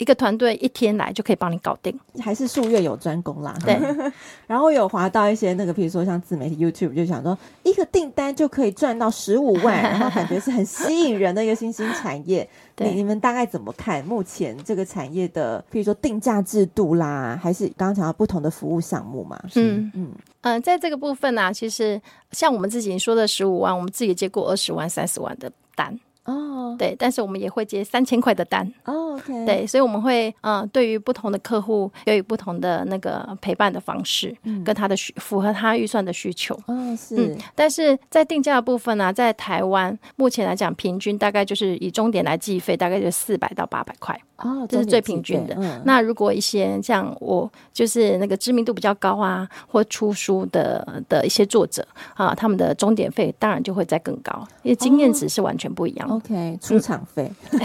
[0.00, 3.54] 一个团队一天来就可以帮你搞定，还是术业有专攻啦。
[3.62, 3.78] 对，
[4.48, 12.48] 然后有划到一些那个，比如说像自媒体 YouTube，就想说一个订单就可以赚到十五万， 然后感觉是很吸引人的一个新兴产业。
[12.74, 19.38] 对，你你们大概怎么看目前这个产业的，比如说定价制度啦，还是刚刚讲到不同的服务项目嘛？
[19.54, 22.00] 嗯嗯嗯、呃，在这个部分呢、啊，其实
[22.32, 26.00] 像我们自己说的十五万，我们自己接过二十万、三十万的单。
[26.30, 26.78] 哦，oh.
[26.78, 28.66] 对，但是我们也会接三千块的单。
[28.84, 36.54] 哦，OK，对，所以我们会，嗯、呃，对于不同的客户，给予不同的那个陪伴的方式，嗯、跟他的需符合他预算的需求。
[36.66, 37.16] 哦，oh, 是。
[37.16, 44.18] 嗯，但是在定价的部分呢、啊，在台湾目前来讲，平均大概就是以终点来计费，大概就四百到八百块。
[44.38, 45.54] 哦，这是最平均的。
[45.58, 56.14] 嗯、那如果一些像我，就是那个知名度比较高啊，或出书的的一些作者啊，他们的终点费当然就会再更高，因为经验值是完全不一样的。
[56.14, 57.30] 哦、OK，出场费。
[57.52, 57.60] 嗯、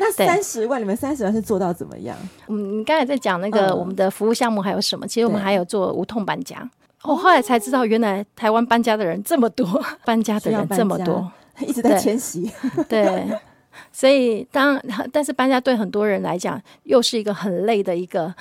[0.00, 2.16] 那三十万，你们三十万是做到怎么样？
[2.48, 5.06] 嗯，你刚才在讲那个我们的服务项目还有什么？
[5.06, 6.68] 嗯、其实我们还有做无痛搬家。
[7.02, 12.50] 我、哦、后来才知道，原来台湾搬家的人这么多， 搬家的人这么多， 一直在迁徙。
[12.88, 13.04] 对。
[13.04, 13.38] 对
[13.92, 18.34] 所以当，当但是搬家对很多人来讲，又是一个很累的一个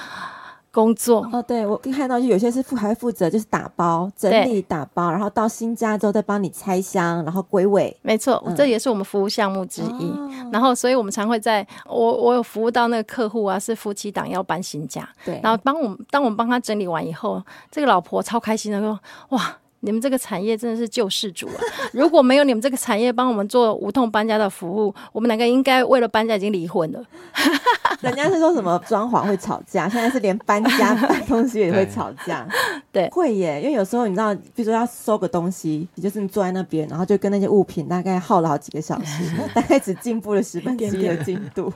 [0.75, 1.25] 工作。
[1.31, 7.95] 哦，对，我看到就有些是负还负责就是打包整理打包，然后到新家之后再帮你拆箱，然后归位。
[8.01, 10.09] 没错，嗯、这也是我们服务项目之一。
[10.11, 21.59] 哦、然后，所以我们常会在我我有服务到那个客户啊，是夫妻档要搬新家，对，然后帮我们当我们帮他整理完以后，这个老婆超开心的说：“哇！”你们这个产业真的是救世主啊！
[21.93, 27.03] 如果没有你们这个产业帮我们做无痛搬家的服务，我们两个应该为了搬家已经离婚了。
[28.01, 32.45] 人家是说什么装潢会吵架，现在是连搬家搬东西也会吵架。
[32.91, 41.71] 对，会耶，因为有时候你知道，比如说要收个东西，你就是你坐在那边，然后就跟那些物品大概耗了好几个小时，大概只进步了十分之一的进度。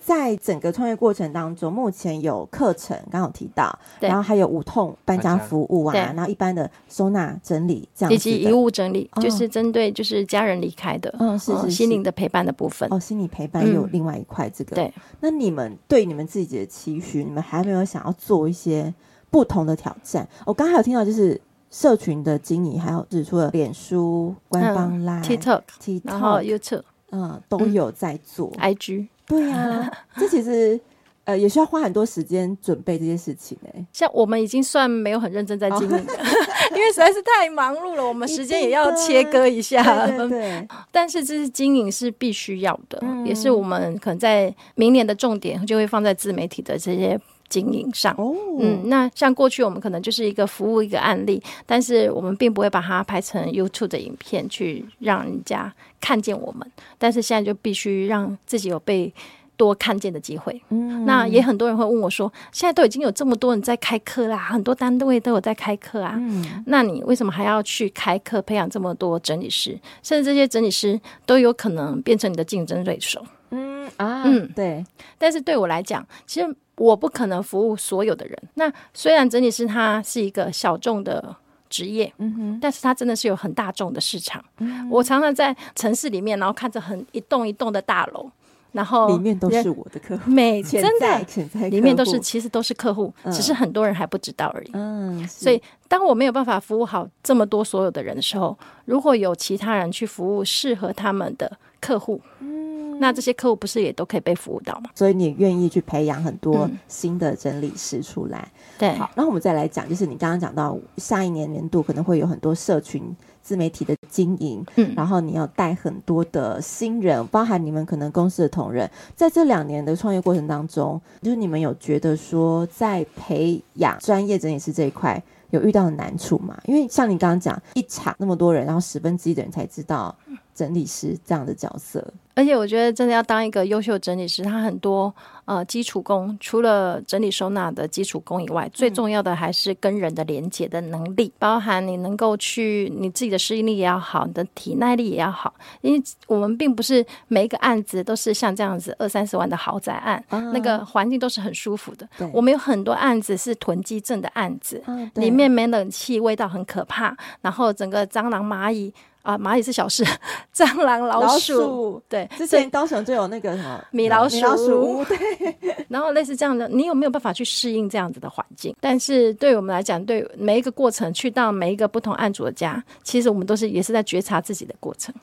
[0.00, 7.36] 在整个创业过程当中，目前有课程，刚刚有提到，然后还有无痛搬家服务啊，然后一般的收纳。
[7.42, 12.88] 整理这样，以及遗物整理，哦、就是针对就是家人离开的，嗯、哦，是，心灵的陪伴的部分。
[12.92, 14.74] 哦，心理陪伴有另外一块这个。
[14.74, 18.92] 嗯、对，那你们对你们自己的期许，你们还没有想要做一些
[19.30, 20.28] 不同的挑战？
[20.44, 28.52] 我刚才有听到就是社群的经营，还有指出了脸书官方 Line、TikTok、TikTok，然后 YouTube，嗯，都有在做。
[28.58, 30.80] 嗯、IG，对呀、啊， 这其实。
[31.24, 33.86] 呃，也需要花很多时间准备这些事情哎、欸。
[33.92, 36.24] 像我们已经算没有很认真在经营了，哦、
[36.72, 40.06] 因为实在是太忙碌了，我们时间也要切割一下。
[40.06, 40.68] 对，对，对。
[40.90, 48.12] 但是这是经营是必须要的，嗯、也是我们可能在明年的重点就会放在自媒体的这些经营上。
[48.18, 48.34] 哦。
[48.58, 56.66] 嗯，那像过去我们可能就是一个服务一个案例，但是我们并不会把它拍成 YouTube 的影片去让人家看见我们。
[56.98, 59.12] 但是现在就必须让自己有被。
[59.60, 69.78] 多看见的机会，嗯，那也很多人会问我说，现在都已经有这么多人在开课啦，很多单位都有在开课啊，嗯，那你为什么还要去开课培养这么多整理师？
[70.02, 74.82] 甚至这些整理师都有可能变成你的竞争对手，嗯啊，嗯，对。
[75.18, 78.34] 但是对我来讲，其实我不可能服务所有的人。
[78.54, 81.36] 那虽然整理师他是一个小众的
[81.68, 84.42] 职业，嗯哼，但是他真的是有很大众的市场。
[84.60, 88.30] 嗯，我常常在城市里面，然后看着很一栋一栋的大楼。
[88.72, 94.70] 然后里面都是我的客户，每真的潜在里面都是其实都是客户，只是很多人还不知道而已。
[94.74, 101.50] 嗯，所以当我没有办法服务好这么多所有的人的时候，如果有其他人去服务适合他们的
[101.80, 104.90] 客户，嗯，那这些客户不是也都可以被服务到吗？
[104.94, 108.48] 所以你愿意去培养很多新的整理师出来。
[108.54, 113.16] 嗯、对，好，那我们再来讲，就是你刚刚讲到下一年年度可能会有很多社群。
[113.42, 126.60] 自媒体的经营，嗯，然后你要带很多的新人，包含你们可能公司的同仁，在这两年的创业过程当中，就是你们有觉得说，在培养专业整理师这一块有遇到的难处吗？
[126.64, 130.14] 因为像你刚刚讲，一场那么多人，然后十分之一的人才知道
[130.60, 132.06] 整理师这样的角色。
[132.34, 135.12] 而且我觉得，真的要当一个优秀整理师，他很多
[135.44, 145.52] 呃基础功，除了整理收纳的基础功以外，嗯、最重要的还是跟人的连接的能力，包含你能够去你自己的适应力也要好，你的体耐力也要好。
[145.82, 152.08] 因为我们并不是每一个案子都是像这样子二三十万的豪宅案，啊、那个环境都是很舒服的。
[152.32, 158.94] 我们有很多案子是囤积症的案子，啊、里面没冷气，味道很可怕，然后整个蟑螂蚂蚁。
[159.22, 160.04] 啊，蚂蚁是小事，
[160.54, 162.28] 蟑螂、老鼠，对。
[162.36, 165.56] 之前高雄就有那个什么米老鼠，米老鼠对。
[165.88, 168.74] 然后类似这样的，你有没有办法去适应这样子的环境？
[168.80, 175.14] 但是对我们来讲，对每一个过程，去到每一个不同案主的家，其实我们都是也是在觉察自己的过程。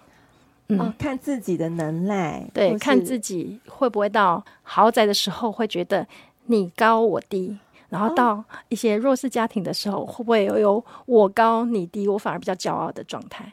[0.67, 6.05] 嗯，哦、看自己的能耐，对，看自己会不会到豪宅的时候会觉得
[6.47, 13.49] 你高我低，然后到一些弱势家庭的时候，会不会有有我高你低，我反而比较骄傲的状态？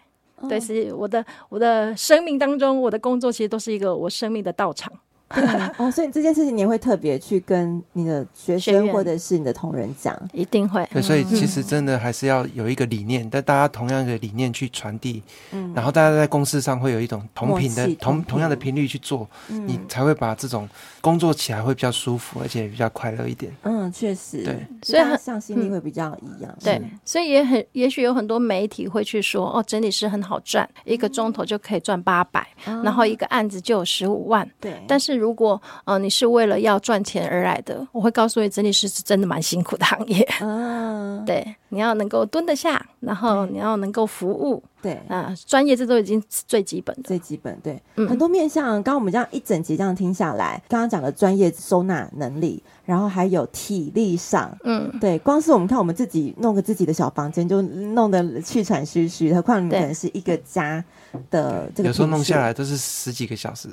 [0.48, 4.92] 对，是我的我的生命当中，我的工作其实都是一个我生命的道场。
[5.78, 10.86] 哦，所以这件事情你会特别去跟你的学生或者是你的同仁讲，一定会。
[10.92, 15.22] 对，所以其实真的还是要有一个理念，但大家同样的理念去传递，
[15.52, 20.68] 嗯，然后大家在公司上会有一种同频的同同样的频率去做，你才会把这种
[21.00, 23.52] 工作起来会比较舒服，而且比较快乐一点。
[23.62, 26.54] 嗯，确实，对，所以向心力会比较一样。
[26.62, 34.48] 对，所以也很也许有很多媒体会去说，哦，整理师很好赚，一个钟头就可以赚八百，然后一个案子就有十五万。
[34.60, 40.28] 对，但是如果呃，你是为了要赚钱而来的，我会告诉你，整理师是真的蛮辛苦的行业。
[40.42, 45.00] 嗯， 对，你要能够蹲得下，然后你要能够服务，对。
[45.08, 47.58] 啊，专业这都已经最基本的，最基本。
[47.62, 60.84] 对，嗯、很多面向，刚刚我们这样一整集这样听下来，刚刚讲的专业收纳能力，然后还有体力上，嗯，对，光是我们看我们自己弄个自己的小房间，就弄得气喘吁吁，何况你可能是一个家
[61.30, 63.70] 的这个，有时候弄下来都是十几个小时，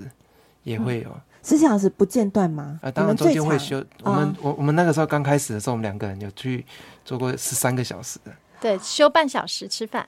[0.64, 1.10] 也会有。
[1.10, 2.80] 嗯十小时不间断吗？
[2.82, 3.84] 啊，当然中间会休。
[4.04, 6.66] 我们我我们那个时候刚开始的时候，我们两个人有去
[7.04, 8.32] 做过十三个小时的。
[8.60, 10.08] 对，休半小时吃饭，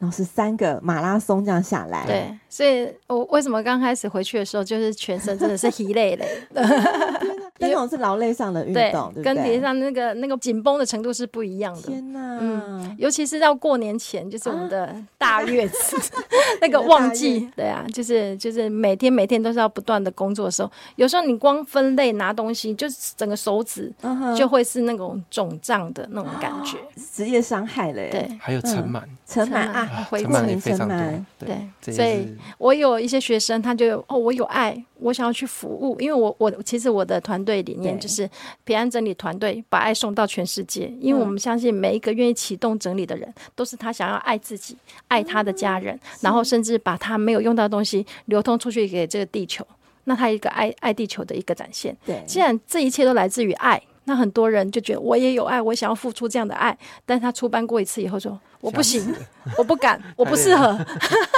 [0.00, 2.04] 然后是三个马拉松这样下来。
[2.06, 6.26] 对，所以我为什么刚开始回去的时候，就是全身真的是 疲累累。
[6.52, 7.40] 的。
[7.62, 11.82] 那种是劳累上的运动，对，跟体力上那个那个紧绷的程度是不一样的。
[11.82, 15.94] 天哪，嗯，尤其是到过年前，就是我们的大月子，
[16.62, 23.92] 那个旺季，对啊，就是就是每天每天都是要不断的工作的时候，有时候你光分类拿东西，就是整个手指
[24.34, 26.78] 就会是那种肿胀的那种感觉，
[27.12, 28.08] 职业伤害嘞。
[28.10, 30.96] 对，还有尘螨，尘螨啊，尘螨也非常多。
[31.38, 34.82] 对，所以我有一些学生，他就哦，我有爱。
[35.02, 38.28] 我想要去服务，因为我我其实我的团队理念就是
[38.64, 44.76] 平安整理团队把爱送到全世界，因为我们相信每一个愿意启动整理的人，都是他想要爱自己、
[45.08, 49.66] 爱他的家人，然后甚至把他没有用到的东西流通出去给这个地球，
[50.04, 51.96] 那他一个爱爱地球的一个展现。
[52.04, 59.14] 对，既然这一切都来自于爱，那很多人就觉得我也有爱，我想要付出这样的爱，但是他出班过一次以后说我不行，
[59.56, 60.76] 我不敢，我不适合。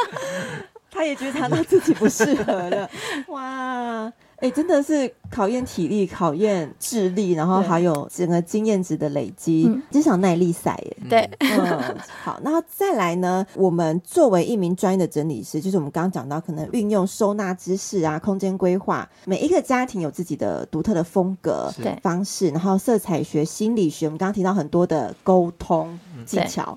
[0.90, 2.88] 他也觉得他自己不适合了，
[3.28, 4.10] 哇！
[4.42, 10.96] 哎、欸，真的是考验体力、考验智力，然后还有整个经验值的累积，这场耐力赛耶。
[11.08, 21.72] 对，嗯，好，然后再来呢，我们作为一名专业的整理师，就是我们刚刚讲到，可能运用收纳知识啊、空间规划，每一个家庭有自己的独特的风格、
[22.02, 26.76] 方式，然后色彩学、心理学，我们刚刚提到很多的沟通技巧，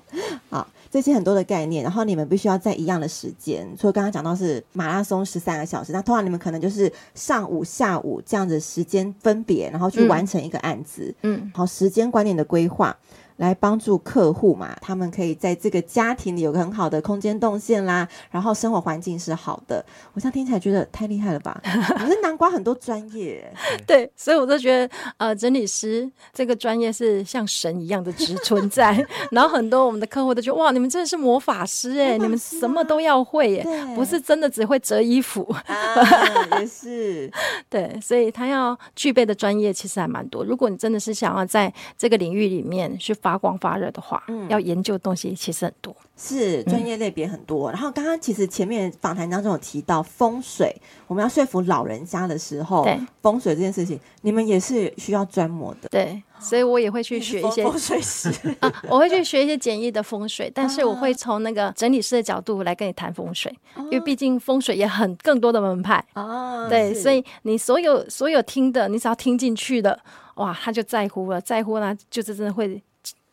[0.50, 0.64] 啊。
[0.96, 3.68] 这些很多的概念，然后你们必须要在一样的时间。
[3.76, 11.14] 所以刚刚讲到是马拉松十三个小时，那通常你们可能就是上午、下午这样子时间分别，然后去完成一个案子。
[11.20, 12.96] 嗯，好，时间观念的规划，
[13.36, 19.84] 来帮助客户嘛，他们可以在这个家庭里有个很好的空间动线啦，然后生活环境是好的。
[20.14, 21.60] 我现在听起来觉得太厉害了吧？
[21.64, 23.52] 可是南瓜很多专业，
[23.86, 29.06] 对，所以我都觉得呃，整理师这个专业是像神一样的只存在。
[29.30, 35.42] 然后很多我们的客户都觉得哇，你们真的是魔法师哎、欸，你们什么都要会耶、欸，不是真的只会折衣服。
[35.66, 37.30] 啊、也是，
[37.68, 40.44] 对，所以他要具备的专业其实还蛮多。
[40.44, 47.72] 如果你真的是想要在这个领域里面去发光发热的话，嗯，要研究的东西其实很多，是专业类别很多。
[47.72, 50.72] 嗯、然后刚刚其实前面访谈当中有提到风水，
[51.08, 52.96] 我们要说服老人家的时候，对。
[53.20, 58.32] 风水这件事情，你们也是需要专模的，对，所以我也会去学一些风水师。
[58.60, 66.04] 啊，我会去学一些简易的风水，但是我会从那个整理师的角度来跟你谈风水，啊、因为毕竟风水也很更多的门派。
[66.12, 69.98] 啊，对，所以你所有所有听的，你只要听进去的。
[70.36, 72.80] 哇，他就在乎了，在乎呢，就是真的会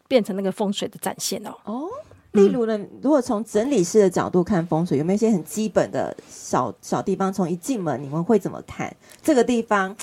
[0.07, 1.55] 变成那个风水的展现哦。
[1.65, 1.87] 哦，
[2.31, 7.31] 例如呢，嗯、如果从整理师的角度看风水，有没有一些很基本的小小地方？
[7.31, 9.95] 从一进门，你们会怎么看这个地方？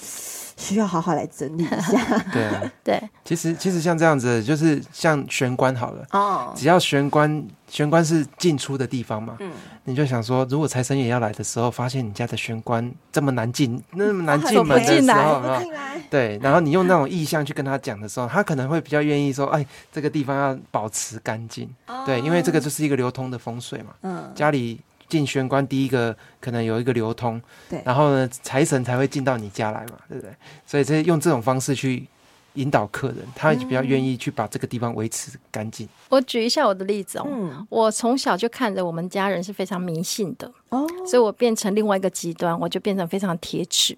[0.57, 2.19] 需要好好来整理一下。
[2.31, 3.03] 对啊，对。
[3.25, 9.51] 其实其实像这样子，就是像玄关好了哦，只要玄关玄关是进出的地方嘛，嗯，
[9.85, 15.63] 你就想说，如果财神爷要来的时候，发现你家的玄关这么难进，那么难进门的时候，哦、
[16.11, 24.81] 对，然后你用那种意向去跟他讲的时候，他可能会比较愿意说，哎，这个地方要保持干净，哦、对，因为这个就是一个流通的风水嘛，嗯，家里。
[25.11, 30.31] 进玄关第一个可能有一个流通，对，然后呢，财神才会进到你家来嘛，对不对？
[30.65, 32.07] 所以这用这种方式去
[32.55, 35.89] 引导客人，他比较愿意去把这个地方维持干净。
[36.09, 43.97] 我举一下我的例子哦，嗯，我从小就看着我们家人是非常迷信的哦，所以我变成另外一个极端，我就变成非常铁齿，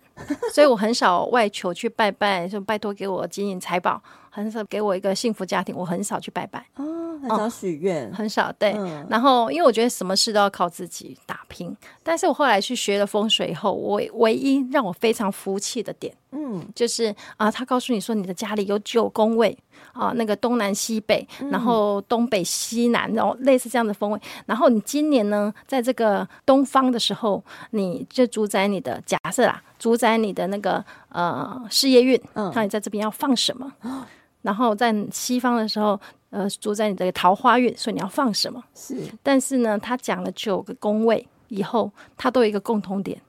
[0.53, 4.03] 所以我很少外求去拜拜，说拜托给我金银财宝，
[4.35, 7.01] 很少给我一个幸福家庭，我很少去拜拜哦。
[7.23, 8.73] 很少许愿、哦，很少对。
[8.73, 11.77] 嗯、然后，因为我觉得什么事都要靠自己打拼。
[12.03, 19.57] 但是我后来去学了风水以后，我唯一让我非常服气的点，嗯，就是啊，他告诉你说你的家里有九宫位
[19.93, 24.21] 啊，那个东南西北，然后东北西南，然后类似这样的风位。
[24.47, 33.73] 然后你今年呢，在这个东方的时候，你就主宰你的假设啦，主宰你的那个呃事业运，嗯，看你在这边要放什么。
[34.43, 35.99] 嗯、然后在西方的时候。
[36.35, 38.65] 呃，住在你的桃花运，所以你要放什么？
[38.75, 43.21] 是，但是呢，他讲了九个宫位以后，他都有一个共同点。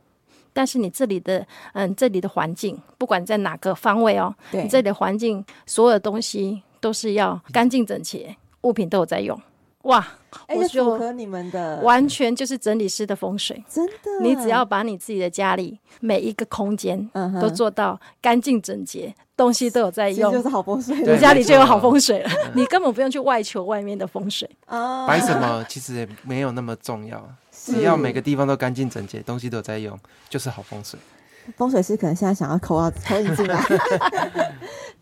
[0.54, 9.38] 但是你这里的，嗯，这里的环境，不管在哪个方位哦，对你这里的环境，所有的东西都是要干净整洁，物品都有在用。
[9.82, 10.08] 哇！
[10.50, 13.94] 我就符合你们的，完全就是整理师的风水， 真的。
[14.22, 17.10] 你只要把你自己的家里每一个空间
[17.42, 20.96] 都做到干净整洁，东西都有在用，就是好风水。
[21.02, 24.50] 你家里就有好风水了， 你根本不用去外求外面的风水。
[25.08, 29.98] 摆什么其实也没有那么重要，只要每个地方都干净整洁，东西都有在用，
[30.30, 31.00] 就是好风水。
[31.58, 33.62] 风水师可能现在想要扣啊投你进来，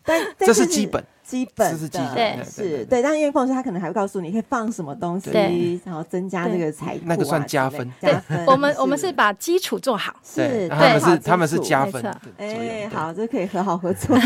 [0.04, 1.04] 但这是基本。
[1.22, 7.90] 基本的对是对，但因为风水他可能还会告诉你可以放什么东西，然后增加这个财富，那个算加分。
[8.00, 12.04] 加分，我们我们是把基础做好，是，他们是他们是加分。
[12.36, 14.16] 哎，好，这可以和好合作。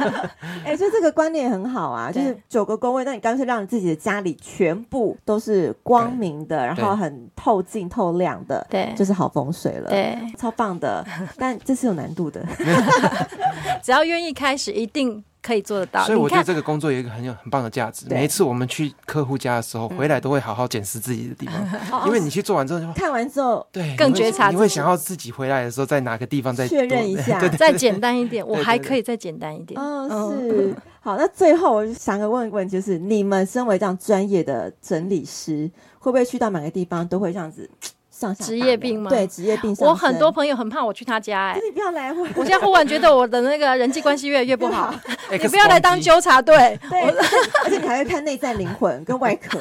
[0.64, 11.06] 哎，所以这个观念很好啊，就是九个工位，那你干脆让你自己的家里全部都是光明的，然后很透净透亮的，对，就是好风水了，对，超棒的。
[11.36, 12.44] 但这是有难度的，
[13.82, 15.22] 只要愿意开始，一定。
[15.40, 18.06] 可以做得到，所以我觉得这个工作有一个很有很棒的价值。
[18.10, 29.80] 每一次我们去客户家的时候，回来都会好好检视自己的地方， 因为你去做完之后就看完之后，对，更觉察，你会想要自己回来的时候在哪个地方再确认一下， 再简单一点，我还可以再简单一点。
[29.80, 31.16] 哦，是好。
[31.16, 37.68] 那最后我就想问一问，就是你们身为这样专业的整理师，会不会去到每个地方都会这样子？
[38.38, 39.10] 职业病吗？
[39.10, 39.74] 对，职业病。
[39.80, 42.12] 我很多朋友很怕我去他家，哎，你不要来。
[42.12, 44.94] 我现在忽然觉得我的那个人际关系越来越不好。
[45.30, 46.78] 你不要来当纠察队。
[46.88, 47.02] 对，
[47.64, 49.58] 而且你还会看内在灵魂跟外壳。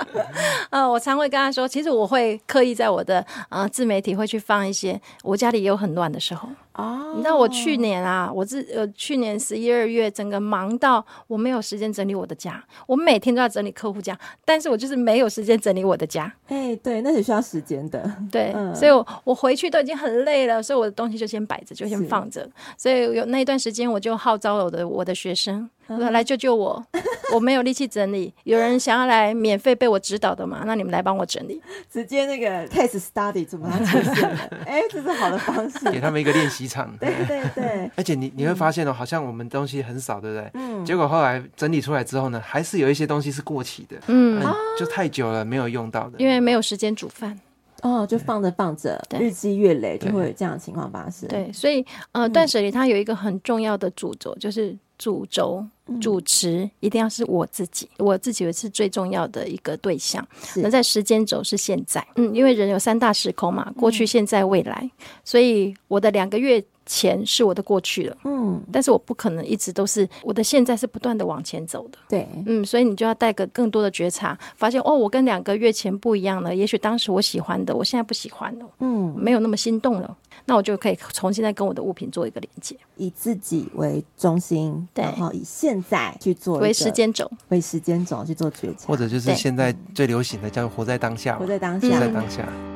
[0.70, 6.48] 呃，我常会跟他说，其实我会刻意在我的呃自媒体会去放一些我家里也有很乱的时候。
[6.74, 16.32] 哦，你知道我去年啊，我自呃去年十一二月整个忙到我没有时间整理我的家，我每天都要整理客户家，但是我就是没有时间整理我的家。
[16.48, 18.10] 哎，对，那是需要时间的。
[18.30, 22.48] 对，嗯、所以我我回去都已经很累了，所以我的东西就先摆着，就先放着。
[22.76, 26.84] 所以有那一段时间，我就号召了我的我的学生来救救我，
[27.34, 30.62] 我没有力气整理，有人想要来免费被我指导的吗？
[30.66, 31.60] 那你们来帮我整理，
[31.90, 34.38] 直接那个 case study 怎么样出现了？
[34.66, 36.94] 哎，这是好的方式，给他们一个练习场。
[36.98, 40.50] 对对对，而且你你会发现哦，好像我们东西很少，对不对？
[40.54, 40.84] 嗯。
[40.84, 44.42] 结果后来整理出来之后呢，还是有一些东西是过期的，嗯，
[44.78, 47.38] 就太久了没有用到的，因为没有时间煮饭。
[47.82, 51.28] 哦，就放着放着，日积月累就会有这样的情况发生。
[51.28, 55.64] 对，所以呃，断舍离它有一个很重要的主轴，就是主轴
[56.00, 60.26] 主持一定要是我自己，我自己是最重要的一个对象。
[60.56, 64.90] 那在时间轴是现在，嗯，因为人有三大时空嘛，过去、现在、未来，
[65.24, 66.64] 所以我的两个月。
[66.86, 80.14] 前是我的过去了，嗯，但是我不可能一直都是我的现在是不断的往前走的，对，嗯，所以你就要带个更多的觉察，发现哦，我跟两个月前不一样了，也许当时我喜欢的，我现在不喜欢了，嗯，没有那么心动了，
[80.46, 92.73] 那我就可以重新再跟我的物品做一个连接，以自己为中心，对，然后以现在去做为时间轴，为时间轴去做决策，或者就是现在最流行的叫活在当下，活在当下，活在当下。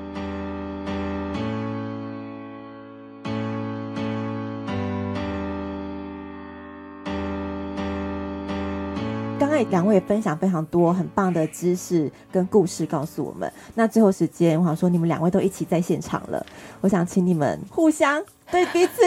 [9.70, 13.50] 两位也分享非常多很棒的知识跟故事，告诉我们。
[13.74, 16.44] 那最后时间，我想说，你们两位都一起在现场了，
[16.80, 19.02] 我想请你们互相对彼此。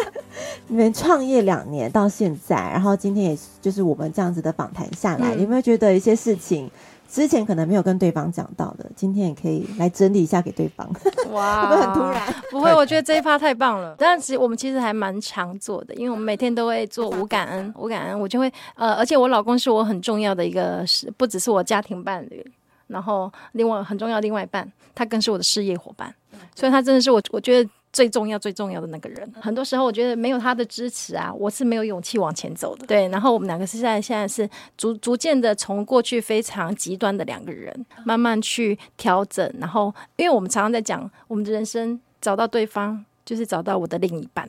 [0.68, 6.70] 你们创业两年到现在，然后今天也就是我们这样子的访谈下来，嗯、有没有觉得一些事情？
[7.08, 10.88] 之前可能没有跟对方讲到的，今天也可以来整理一下给对方。
[11.32, 12.34] 哇，会不会很突然？
[12.50, 13.94] 不会，我觉得这一趴太棒了。
[13.98, 22.44] 但其实我们其实还蛮常做的，因为我们每天都会做无感恩， 无感恩，我就会呃，而且我老公是我很重要的一个，是不只是我家庭伴侣，
[22.88, 26.14] 然后另外很重要的另外一半，他更是我的事业伙伴，
[26.54, 27.70] 所以他真的是我，我觉得。
[27.96, 32.86] 最重要、最重要的那个人，很多时候我觉得没有他的支持啊，我是没有勇气往前走的。
[32.86, 37.74] 对，然后我们两个是在现在是逐逐渐的从过去非常极端的两个人，
[38.04, 39.50] 慢慢去调整。
[39.58, 44.46] 然后，因为我们常常在讲，我们的人生找到对方，就是找到我的另一半。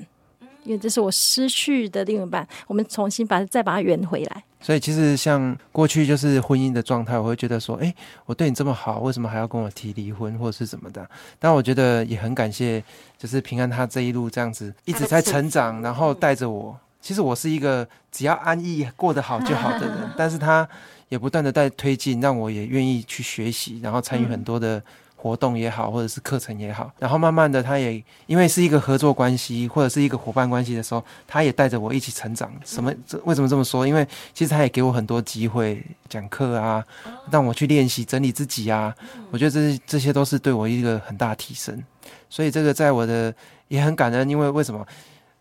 [0.68, 4.44] 因为这是我失去的另一半，我们重新把再把它圆回来。
[4.60, 7.94] 所以其实像过去就是婚姻的状态，我会觉得说，哎，
[8.26, 11.10] 我对你这么好，为什么还要跟我提离婚或者是怎么的？
[11.40, 12.84] 但我觉得也很感谢，
[13.18, 16.78] 就是平安他这一路这样子一直在成长，然后带着我。
[17.00, 20.68] 其实我是一个只要安逸过得好就好的人， 但是他
[21.08, 24.84] 也不断的在推进，让我也愿意去学习，然后参与很多的。
[25.20, 32.54] 活动也好，或者是课程也好，然后慢慢的，他也因为是一个合作关系，或者是一个伙伴关系的时候，他也带着我一起成长。
[32.64, 32.94] 什么？
[33.08, 33.86] 这为什么这么说？
[33.86, 36.86] 因为其实他也给我很多机会讲课啊，
[37.32, 38.96] 让我去练习整理自己啊。
[39.32, 41.84] 我觉得这这些都是对我一个很大的提升。
[42.30, 43.34] 所以这个在我的
[43.68, 44.86] 也很感恩，因为为什么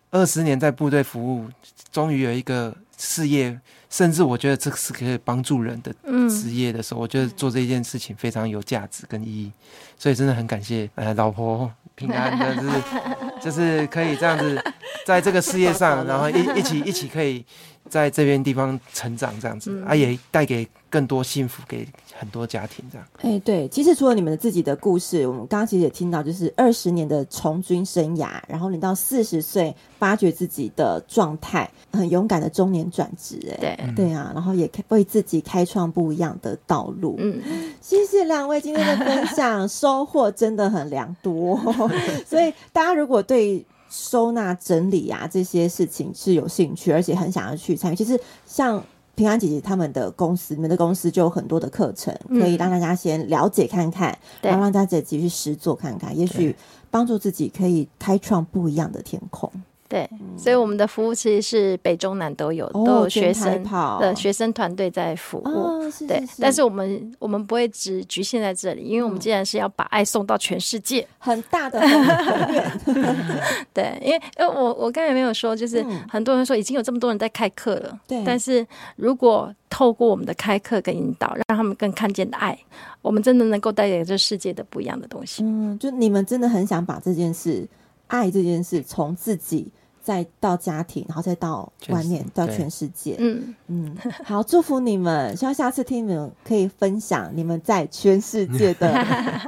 [0.09, 1.47] 二十年在部队服务，
[1.91, 3.57] 终于有一个事业。
[3.89, 5.93] 甚至我觉得这是可以帮助人的
[6.29, 9.51] 职业的时候，嗯、我觉得做这件事情非常有价值跟意义，
[9.97, 12.81] 所以真的很感谢呃老婆平安，就是
[13.43, 14.61] 就是可以这样子
[15.05, 17.45] 在这个事业上，然后一一起一起可以
[17.89, 21.87] 在这边地方成长这样子，啊也带给更多幸福给。
[22.19, 37.17] 很多家庭这样，哎、欸，对，其实除了你们的自己的故事，我们刚刚其实也听到，就是二十年的从军生涯，然后你到四十岁发掘自己的状态，很勇敢的中年转职，哎，对，对啊，然后也为自己开创不一样的道路。
[37.19, 37.39] 嗯，
[37.81, 41.55] 谢谢两位今天的分享， 收获真的很良多。
[42.25, 48.83] 所以大家如果对收纳整理啊这些事情是有兴趣，而且很想要去参与，其实像。
[49.15, 54.11] 平安姐姐他们的公司，你们的公司就有很多的课程，可以让大家先了解看看，
[54.41, 56.55] 嗯、然后让大家自己去实做看看，也许
[56.91, 59.51] 帮助自己可以开创不一样的天空。
[59.89, 63.63] 对，所以我们的服务其实是北中南都有，哦、都有学生
[63.99, 65.47] 的学生团队在服务。
[65.47, 71.79] 哦、是是是对，但是我们我们不会只局限在这里，因为我们既然是要把爱送到全世界，很大的。
[73.73, 78.23] 对，因为呃，我我刚才没有说，就是很多人说已经有这么多人在开课了，对、嗯。
[78.25, 78.67] 但是
[78.97, 82.57] 如果透过我们的开课跟引导，让他们更看见的爱，
[83.01, 85.43] 我们真的能够带给这世界的不一样的东西。
[85.45, 87.65] 嗯，就你们真的很想把这件事。
[88.07, 89.67] 爱这件事，从自己
[90.07, 93.17] 再到家庭，然后再到外面，到全世界。
[93.19, 95.35] 嗯嗯，好，祝福你们！
[95.35, 98.87] 希望下次听你们可以分享你们在全世界的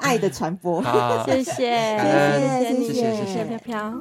[0.01, 0.83] 爱的传播。
[1.25, 3.99] 谢谢，谢谢，谢谢，谢谢飘飘。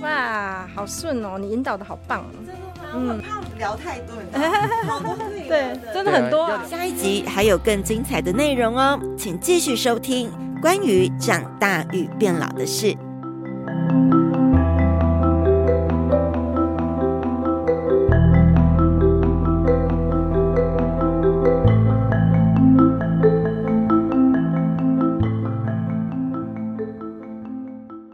[0.00, 1.36] 哇，好顺哦！
[1.38, 2.24] 你引导的好棒。
[2.94, 4.16] 嗯，怕聊太多，
[4.86, 5.14] 好多
[5.46, 6.48] 对，真的很多。
[6.66, 10.30] 下一集还有更精彩的内容哦，请继续收听
[10.62, 12.96] 关于长大与变老的事。